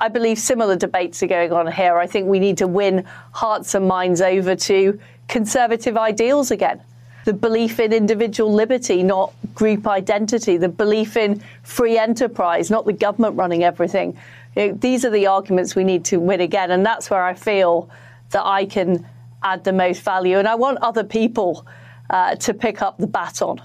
I 0.00 0.08
believe 0.08 0.38
similar 0.38 0.76
debates 0.76 1.22
are 1.22 1.26
going 1.26 1.52
on 1.52 1.70
here. 1.72 1.96
I 1.96 2.06
think 2.06 2.28
we 2.28 2.38
need 2.38 2.58
to 2.58 2.68
win 2.68 3.04
hearts 3.32 3.74
and 3.74 3.88
minds 3.88 4.20
over 4.20 4.54
to 4.54 5.00
conservative 5.28 5.96
ideals 5.96 6.50
again 6.50 6.82
the 7.24 7.32
belief 7.32 7.78
in 7.78 7.92
individual 7.92 8.52
liberty, 8.52 9.02
not 9.02 9.32
group 9.54 9.86
identity, 9.86 10.56
the 10.56 10.68
belief 10.68 11.16
in 11.16 11.42
free 11.62 11.98
enterprise, 11.98 12.70
not 12.70 12.84
the 12.84 12.92
government 12.92 13.36
running 13.36 13.62
everything. 13.62 14.16
You 14.56 14.68
know, 14.68 14.72
these 14.74 15.04
are 15.04 15.10
the 15.10 15.26
arguments 15.26 15.74
we 15.74 15.84
need 15.84 16.04
to 16.06 16.18
win 16.18 16.40
again, 16.40 16.70
and 16.70 16.84
that's 16.84 17.10
where 17.10 17.22
I 17.22 17.34
feel 17.34 17.88
that 18.30 18.44
I 18.44 18.64
can 18.64 19.06
add 19.42 19.64
the 19.64 19.72
most 19.72 20.02
value. 20.02 20.38
And 20.38 20.48
I 20.48 20.54
want 20.54 20.78
other 20.82 21.04
people 21.04 21.66
uh, 22.10 22.36
to 22.36 22.54
pick 22.54 22.82
up 22.82 22.98
the 22.98 23.06
baton. 23.06 23.60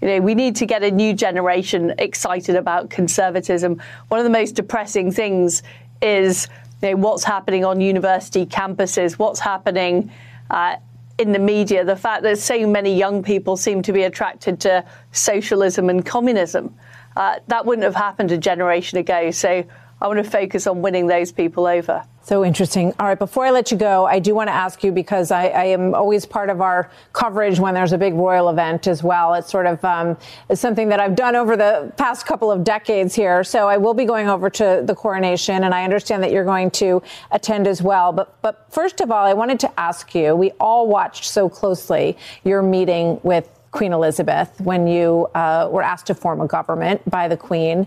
You 0.00 0.08
know, 0.08 0.20
we 0.20 0.34
need 0.34 0.54
to 0.56 0.66
get 0.66 0.82
a 0.84 0.90
new 0.90 1.12
generation 1.12 1.94
excited 1.98 2.54
about 2.54 2.88
conservatism. 2.90 3.82
One 4.08 4.20
of 4.20 4.24
the 4.24 4.30
most 4.30 4.52
depressing 4.52 5.10
things 5.10 5.62
is 6.00 6.48
you 6.82 6.90
know, 6.90 6.96
what's 6.96 7.24
happening 7.24 7.64
on 7.64 7.80
university 7.80 8.46
campuses, 8.46 9.14
what's 9.14 9.40
happening 9.40 10.12
uh, 10.50 10.76
in 11.18 11.32
the 11.32 11.38
media, 11.38 11.84
the 11.84 11.96
fact 11.96 12.22
that 12.22 12.38
so 12.38 12.66
many 12.66 12.96
young 12.96 13.22
people 13.22 13.56
seem 13.56 13.82
to 13.82 13.92
be 13.92 14.04
attracted 14.04 14.60
to 14.60 14.84
socialism 15.12 15.90
and 15.90 16.06
communism. 16.06 16.74
Uh, 17.16 17.40
that 17.48 17.66
wouldn't 17.66 17.84
have 17.84 17.96
happened 17.96 18.30
a 18.30 18.38
generation 18.38 18.98
ago. 18.98 19.32
So 19.32 19.64
I 20.00 20.06
want 20.06 20.22
to 20.24 20.30
focus 20.30 20.66
on 20.66 20.80
winning 20.80 21.06
those 21.06 21.32
people 21.32 21.66
over. 21.66 22.04
So 22.22 22.44
interesting. 22.44 22.92
All 23.00 23.06
right, 23.06 23.18
before 23.18 23.46
I 23.46 23.50
let 23.50 23.70
you 23.70 23.78
go, 23.78 24.04
I 24.04 24.18
do 24.18 24.34
want 24.34 24.48
to 24.48 24.52
ask 24.52 24.84
you 24.84 24.92
because 24.92 25.30
I, 25.30 25.46
I 25.46 25.64
am 25.64 25.94
always 25.94 26.26
part 26.26 26.50
of 26.50 26.60
our 26.60 26.90
coverage 27.14 27.58
when 27.58 27.72
there's 27.72 27.92
a 27.92 27.98
big 27.98 28.12
royal 28.12 28.50
event 28.50 28.86
as 28.86 29.02
well. 29.02 29.32
It's 29.32 29.50
sort 29.50 29.64
of 29.64 29.82
um, 29.82 30.14
it's 30.50 30.60
something 30.60 30.90
that 30.90 31.00
I've 31.00 31.16
done 31.16 31.34
over 31.34 31.56
the 31.56 31.90
past 31.96 32.26
couple 32.26 32.52
of 32.52 32.64
decades 32.64 33.14
here. 33.14 33.42
So 33.42 33.66
I 33.66 33.78
will 33.78 33.94
be 33.94 34.04
going 34.04 34.28
over 34.28 34.50
to 34.50 34.82
the 34.84 34.94
coronation, 34.94 35.64
and 35.64 35.72
I 35.72 35.84
understand 35.84 36.22
that 36.22 36.30
you're 36.30 36.44
going 36.44 36.70
to 36.72 37.02
attend 37.30 37.66
as 37.66 37.82
well. 37.82 38.12
But 38.12 38.40
but 38.42 38.66
first 38.70 39.00
of 39.00 39.10
all, 39.10 39.24
I 39.24 39.32
wanted 39.32 39.58
to 39.60 39.80
ask 39.80 40.14
you. 40.14 40.36
We 40.36 40.50
all 40.60 40.86
watched 40.86 41.24
so 41.24 41.48
closely 41.48 42.18
your 42.44 42.60
meeting 42.60 43.20
with 43.22 43.48
Queen 43.70 43.94
Elizabeth 43.94 44.60
when 44.60 44.86
you 44.86 45.28
uh, 45.34 45.70
were 45.72 45.82
asked 45.82 46.06
to 46.08 46.14
form 46.14 46.42
a 46.42 46.46
government 46.46 47.08
by 47.10 47.26
the 47.26 47.38
Queen. 47.38 47.86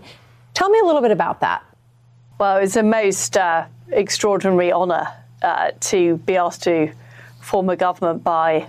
Tell 0.54 0.68
me 0.68 0.80
a 0.80 0.84
little 0.84 1.00
bit 1.00 1.12
about 1.12 1.40
that. 1.40 1.62
Well, 2.42 2.56
it 2.56 2.62
was 2.62 2.76
a 2.76 2.82
most 2.82 3.36
uh, 3.36 3.66
extraordinary 3.92 4.72
honour 4.72 5.06
uh, 5.42 5.70
to 5.78 6.16
be 6.16 6.36
asked 6.36 6.64
to 6.64 6.90
form 7.40 7.68
a 7.68 7.76
government 7.76 8.24
by 8.24 8.66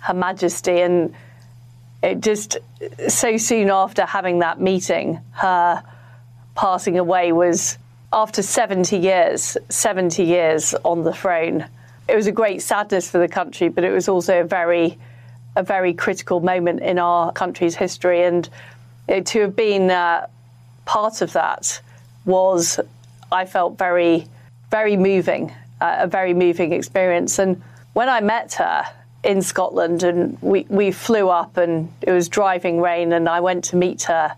Her 0.00 0.12
Majesty, 0.12 0.82
and 0.82 1.14
it 2.02 2.20
just 2.20 2.58
so 3.08 3.38
soon 3.38 3.70
after 3.70 4.04
having 4.04 4.40
that 4.40 4.60
meeting, 4.60 5.20
her 5.30 5.82
passing 6.54 6.98
away 6.98 7.32
was 7.32 7.78
after 8.12 8.42
70 8.42 8.98
years, 8.98 9.56
70 9.70 10.22
years 10.22 10.74
on 10.84 11.04
the 11.04 11.14
throne. 11.14 11.64
It 12.06 12.16
was 12.16 12.26
a 12.26 12.32
great 12.32 12.60
sadness 12.60 13.10
for 13.10 13.16
the 13.16 13.28
country, 13.28 13.70
but 13.70 13.84
it 13.84 13.90
was 13.90 14.06
also 14.06 14.42
a 14.42 14.44
very, 14.44 14.98
a 15.56 15.62
very 15.62 15.94
critical 15.94 16.40
moment 16.40 16.80
in 16.80 16.98
our 16.98 17.32
country's 17.32 17.74
history, 17.74 18.22
and 18.22 18.46
you 19.08 19.14
know, 19.14 19.22
to 19.22 19.40
have 19.40 19.56
been 19.56 19.90
uh, 19.90 20.26
part 20.84 21.22
of 21.22 21.32
that 21.32 21.80
was 22.26 22.80
I 23.34 23.44
felt 23.46 23.76
very, 23.78 24.26
very 24.70 24.96
moving, 24.96 25.52
uh, 25.80 25.96
a 26.00 26.06
very 26.06 26.34
moving 26.34 26.72
experience. 26.72 27.38
And 27.38 27.60
when 27.92 28.08
I 28.08 28.20
met 28.20 28.54
her 28.54 28.84
in 29.22 29.42
Scotland, 29.42 30.02
and 30.02 30.40
we, 30.40 30.66
we 30.68 30.90
flew 30.92 31.28
up, 31.28 31.56
and 31.56 31.92
it 32.02 32.12
was 32.12 32.28
driving 32.28 32.80
rain, 32.80 33.12
and 33.12 33.28
I 33.28 33.40
went 33.40 33.64
to 33.64 33.76
meet 33.76 34.02
her 34.04 34.34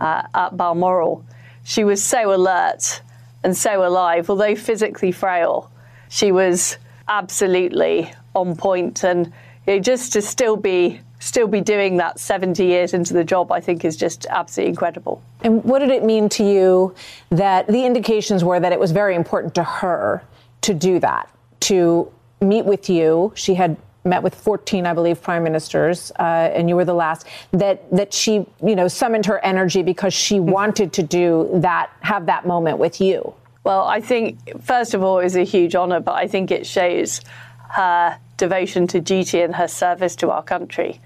uh, 0.00 0.22
at 0.34 0.56
Balmoral, 0.56 1.24
she 1.64 1.84
was 1.84 2.04
so 2.04 2.34
alert 2.34 3.00
and 3.42 3.56
so 3.56 3.86
alive, 3.86 4.28
although 4.28 4.54
physically 4.54 5.12
frail. 5.12 5.70
She 6.08 6.30
was 6.30 6.76
absolutely 7.08 8.12
on 8.34 8.56
point, 8.56 9.04
and 9.04 9.32
you 9.66 9.74
know, 9.74 9.78
just 9.78 10.12
to 10.12 10.22
still 10.22 10.56
be 10.56 11.00
still 11.24 11.48
be 11.48 11.60
doing 11.60 11.96
that 11.96 12.20
70 12.20 12.64
years 12.64 12.92
into 12.92 13.14
the 13.14 13.24
job, 13.24 13.50
I 13.50 13.60
think 13.60 13.84
is 13.84 13.96
just 13.96 14.26
absolutely 14.28 14.70
incredible. 14.70 15.22
And 15.40 15.64
what 15.64 15.78
did 15.78 15.90
it 15.90 16.04
mean 16.04 16.28
to 16.30 16.44
you 16.44 16.94
that 17.30 17.66
the 17.66 17.86
indications 17.86 18.44
were 18.44 18.60
that 18.60 18.72
it 18.72 18.78
was 18.78 18.92
very 18.92 19.14
important 19.14 19.54
to 19.54 19.64
her 19.64 20.22
to 20.60 20.74
do 20.74 21.00
that, 21.00 21.30
to 21.60 22.12
meet 22.40 22.66
with 22.66 22.90
you? 22.90 23.32
She 23.34 23.54
had 23.54 23.76
met 24.04 24.22
with 24.22 24.34
14, 24.34 24.84
I 24.84 24.92
believe, 24.92 25.22
prime 25.22 25.42
ministers, 25.42 26.12
uh, 26.18 26.22
and 26.22 26.68
you 26.68 26.76
were 26.76 26.84
the 26.84 26.94
last. 26.94 27.26
That 27.52 27.90
that 27.90 28.12
she, 28.12 28.46
you 28.62 28.76
know, 28.76 28.86
summoned 28.86 29.24
her 29.24 29.42
energy 29.42 29.82
because 29.82 30.12
she 30.12 30.36
mm-hmm. 30.36 30.50
wanted 30.50 30.92
to 30.92 31.02
do 31.02 31.48
that, 31.54 31.90
have 32.00 32.26
that 32.26 32.46
moment 32.46 32.76
with 32.76 33.00
you. 33.00 33.32
Well, 33.64 33.84
I 33.84 34.02
think 34.02 34.62
first 34.62 34.92
of 34.92 35.02
all, 35.02 35.20
it 35.20 35.24
was 35.24 35.36
a 35.36 35.44
huge 35.44 35.74
honour, 35.74 36.00
but 36.00 36.12
I 36.12 36.28
think 36.28 36.50
it 36.50 36.66
shows 36.66 37.22
her 37.70 38.18
devotion 38.36 38.86
to 38.88 39.00
duty 39.00 39.40
and 39.40 39.54
her 39.54 39.68
service 39.68 40.16
to 40.16 40.30
our 40.30 40.42
country 40.42 41.00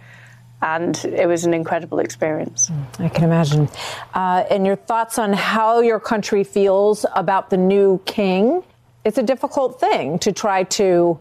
and 0.60 1.04
it 1.04 1.26
was 1.26 1.44
an 1.44 1.54
incredible 1.54 2.00
experience. 2.00 2.70
I 2.98 3.08
can 3.08 3.24
imagine. 3.24 3.68
Uh, 4.14 4.44
and 4.50 4.66
your 4.66 4.76
thoughts 4.76 5.18
on 5.18 5.32
how 5.32 5.80
your 5.80 6.00
country 6.00 6.44
feels 6.44 7.06
about 7.14 7.50
the 7.50 7.56
new 7.56 8.00
king? 8.06 8.62
It's 9.04 9.18
a 9.18 9.22
difficult 9.22 9.78
thing 9.78 10.18
to 10.20 10.32
try 10.32 10.64
to 10.64 11.18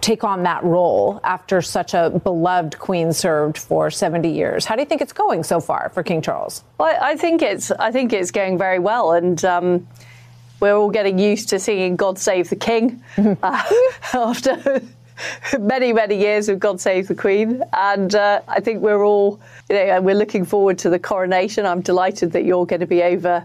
take 0.00 0.24
on 0.24 0.42
that 0.42 0.62
role 0.64 1.20
after 1.22 1.62
such 1.62 1.94
a 1.94 2.10
beloved 2.10 2.78
queen 2.78 3.12
served 3.12 3.56
for 3.56 3.90
70 3.90 4.28
years. 4.28 4.64
How 4.64 4.74
do 4.74 4.82
you 4.82 4.86
think 4.86 5.00
it's 5.00 5.12
going 5.12 5.44
so 5.44 5.60
far 5.60 5.90
for 5.90 6.02
King 6.02 6.20
Charles? 6.20 6.64
Well, 6.78 6.98
I 7.00 7.16
think 7.16 7.40
it's 7.40 7.70
I 7.70 7.92
think 7.92 8.12
it's 8.12 8.30
going 8.30 8.58
very 8.58 8.78
well, 8.78 9.12
and 9.12 9.42
um, 9.44 9.88
we're 10.58 10.74
all 10.74 10.90
getting 10.90 11.18
used 11.18 11.50
to 11.50 11.58
singing 11.60 11.96
"God 11.96 12.18
Save 12.18 12.50
the 12.50 12.56
King" 12.56 13.02
uh, 13.16 13.36
after 14.12 14.82
many, 15.58 15.92
many 15.92 16.16
years 16.16 16.48
of 16.48 16.58
God 16.58 16.80
Save 16.80 17.08
the 17.08 17.14
Queen. 17.14 17.62
And 17.72 18.14
uh, 18.14 18.42
I 18.48 18.60
think 18.60 18.80
we're 18.80 19.04
all, 19.04 19.40
you 19.68 19.76
know, 19.76 20.00
we're 20.00 20.14
looking 20.14 20.44
forward 20.44 20.78
to 20.78 20.90
the 20.90 20.98
coronation. 20.98 21.66
I'm 21.66 21.80
delighted 21.80 22.32
that 22.32 22.44
you're 22.44 22.66
going 22.66 22.80
to 22.80 22.86
be 22.86 23.02
over 23.02 23.44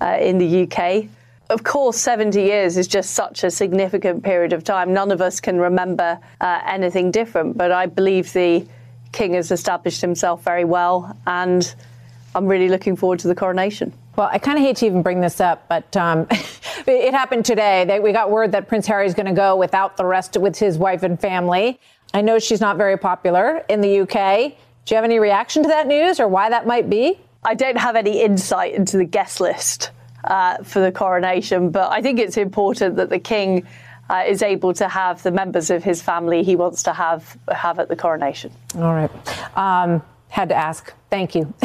uh, 0.00 0.18
in 0.20 0.38
the 0.38 0.62
UK. 0.62 1.06
Of 1.50 1.64
course, 1.64 1.98
70 1.98 2.40
years 2.40 2.76
is 2.78 2.88
just 2.88 3.10
such 3.10 3.44
a 3.44 3.50
significant 3.50 4.24
period 4.24 4.52
of 4.52 4.64
time. 4.64 4.94
None 4.94 5.10
of 5.10 5.20
us 5.20 5.40
can 5.40 5.58
remember 5.58 6.18
uh, 6.40 6.60
anything 6.64 7.10
different, 7.10 7.58
but 7.58 7.70
I 7.70 7.86
believe 7.86 8.32
the 8.32 8.66
King 9.12 9.34
has 9.34 9.50
established 9.50 10.00
himself 10.00 10.42
very 10.42 10.64
well, 10.64 11.14
and 11.26 11.74
I'm 12.34 12.46
really 12.46 12.68
looking 12.70 12.96
forward 12.96 13.18
to 13.20 13.28
the 13.28 13.34
coronation. 13.34 13.92
Well, 14.16 14.28
I 14.32 14.38
kind 14.38 14.58
of 14.58 14.64
hate 14.64 14.76
to 14.78 14.86
even 14.86 15.02
bring 15.02 15.20
this 15.20 15.40
up, 15.40 15.68
but 15.68 15.94
um, 15.96 16.26
it 16.86 17.14
happened 17.14 17.44
today. 17.44 17.84
They, 17.84 18.00
we 18.00 18.12
got 18.12 18.30
word 18.30 18.52
that 18.52 18.68
Prince 18.68 18.86
Harry 18.86 19.06
is 19.06 19.14
going 19.14 19.26
to 19.26 19.32
go 19.32 19.56
without 19.56 19.96
the 19.96 20.04
rest 20.04 20.36
with 20.36 20.58
his 20.58 20.78
wife 20.78 21.02
and 21.02 21.20
family. 21.20 21.78
I 22.14 22.20
know 22.20 22.38
she's 22.38 22.60
not 22.60 22.76
very 22.76 22.96
popular 22.96 23.64
in 23.68 23.80
the 23.80 24.00
UK. 24.00 24.54
Do 24.84 24.94
you 24.94 24.96
have 24.96 25.04
any 25.04 25.18
reaction 25.18 25.62
to 25.62 25.68
that 25.68 25.86
news 25.86 26.20
or 26.20 26.28
why 26.28 26.50
that 26.50 26.66
might 26.66 26.90
be? 26.90 27.18
I 27.44 27.54
don't 27.54 27.78
have 27.78 27.96
any 27.96 28.22
insight 28.22 28.74
into 28.74 28.96
the 28.96 29.04
guest 29.04 29.40
list 29.40 29.90
uh, 30.24 30.58
for 30.62 30.80
the 30.80 30.92
coronation, 30.92 31.70
but 31.70 31.90
I 31.90 32.02
think 32.02 32.18
it's 32.18 32.36
important 32.36 32.96
that 32.96 33.10
the 33.10 33.18
king 33.18 33.66
uh, 34.10 34.24
is 34.26 34.42
able 34.42 34.74
to 34.74 34.88
have 34.88 35.22
the 35.22 35.30
members 35.30 35.70
of 35.70 35.82
his 35.82 36.02
family 36.02 36.42
he 36.42 36.56
wants 36.56 36.82
to 36.84 36.92
have 36.92 37.36
have 37.50 37.78
at 37.78 37.88
the 37.88 37.96
coronation. 37.96 38.52
All 38.76 38.94
right. 38.94 39.10
Um, 39.56 40.02
had 40.28 40.48
to 40.50 40.54
ask. 40.54 40.92
Thank 41.12 41.34
you. 41.34 41.52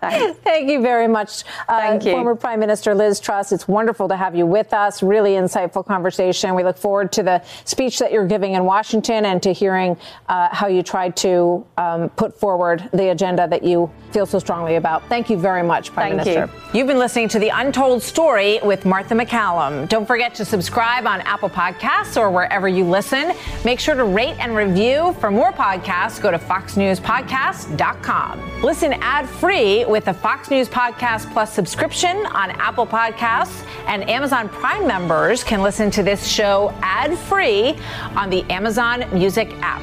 Thank 0.00 0.70
you 0.70 0.80
very 0.80 1.06
much, 1.06 1.44
uh, 1.68 1.98
you. 2.02 2.12
former 2.12 2.34
Prime 2.34 2.58
Minister 2.58 2.94
Liz 2.94 3.20
Truss. 3.20 3.52
It's 3.52 3.68
wonderful 3.68 4.08
to 4.08 4.16
have 4.16 4.34
you 4.34 4.46
with 4.46 4.72
us. 4.72 5.02
Really 5.02 5.32
insightful 5.32 5.84
conversation. 5.84 6.54
We 6.54 6.64
look 6.64 6.78
forward 6.78 7.12
to 7.12 7.22
the 7.22 7.42
speech 7.66 7.98
that 7.98 8.10
you're 8.10 8.26
giving 8.26 8.54
in 8.54 8.64
Washington 8.64 9.26
and 9.26 9.42
to 9.42 9.52
hearing 9.52 9.98
uh, 10.30 10.48
how 10.50 10.66
you 10.66 10.82
tried 10.82 11.14
to 11.18 11.66
um, 11.76 12.08
put 12.08 12.40
forward 12.40 12.88
the 12.94 13.10
agenda 13.10 13.46
that 13.48 13.62
you 13.62 13.90
feel 14.12 14.24
so 14.24 14.38
strongly 14.38 14.76
about. 14.76 15.06
Thank 15.10 15.28
you 15.28 15.36
very 15.36 15.62
much, 15.62 15.92
Prime 15.92 16.16
Thank 16.16 16.26
Minister. 16.26 16.50
You. 16.72 16.78
You've 16.78 16.88
been 16.88 16.98
listening 16.98 17.28
to 17.28 17.38
The 17.38 17.50
Untold 17.50 18.02
Story 18.02 18.60
with 18.62 18.86
Martha 18.86 19.14
MacCallum. 19.14 19.90
Don't 19.90 20.06
forget 20.06 20.34
to 20.36 20.44
subscribe 20.46 21.06
on 21.06 21.20
Apple 21.20 21.50
Podcasts 21.50 22.18
or 22.18 22.30
wherever 22.30 22.66
you 22.66 22.84
listen. 22.84 23.34
Make 23.62 23.78
sure 23.78 23.94
to 23.94 24.04
rate 24.04 24.36
and 24.38 24.56
review. 24.56 25.14
For 25.20 25.30
more 25.30 25.52
podcasts, 25.52 26.18
go 26.18 26.30
to 26.30 26.38
foxnewspodcast.com. 26.38 28.62
Listen 28.70 28.92
ad 29.00 29.28
free 29.28 29.84
with 29.86 30.06
a 30.06 30.14
Fox 30.14 30.48
News 30.48 30.68
Podcast 30.68 31.32
Plus 31.32 31.52
subscription 31.52 32.24
on 32.26 32.52
Apple 32.52 32.86
Podcasts, 32.86 33.66
and 33.88 34.08
Amazon 34.08 34.48
Prime 34.48 34.86
members 34.86 35.42
can 35.42 35.60
listen 35.60 35.90
to 35.90 36.04
this 36.04 36.24
show 36.24 36.72
ad 36.80 37.18
free 37.18 37.76
on 38.14 38.30
the 38.30 38.44
Amazon 38.48 39.06
Music 39.12 39.50
app. 39.60 39.82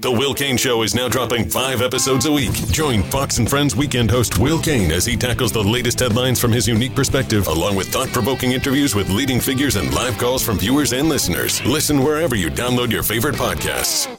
The 0.00 0.12
Will 0.12 0.32
Cain 0.32 0.56
Show 0.56 0.82
is 0.82 0.94
now 0.94 1.08
dropping 1.08 1.50
five 1.50 1.82
episodes 1.82 2.26
a 2.26 2.32
week. 2.32 2.52
Join 2.70 3.02
Fox 3.02 3.38
and 3.38 3.50
Friends 3.50 3.74
weekend 3.74 4.12
host 4.12 4.38
Will 4.38 4.60
Cain 4.60 4.92
as 4.92 5.04
he 5.04 5.16
tackles 5.16 5.50
the 5.50 5.62
latest 5.62 5.98
headlines 5.98 6.40
from 6.40 6.52
his 6.52 6.68
unique 6.68 6.94
perspective, 6.94 7.48
along 7.48 7.74
with 7.74 7.88
thought 7.88 8.12
provoking 8.12 8.52
interviews 8.52 8.94
with 8.94 9.10
leading 9.10 9.40
figures 9.40 9.74
and 9.74 9.92
live 9.92 10.16
calls 10.18 10.44
from 10.44 10.56
viewers 10.56 10.92
and 10.92 11.08
listeners. 11.08 11.60
Listen 11.66 12.04
wherever 12.04 12.36
you 12.36 12.48
download 12.48 12.92
your 12.92 13.02
favorite 13.02 13.34
podcasts. 13.34 14.16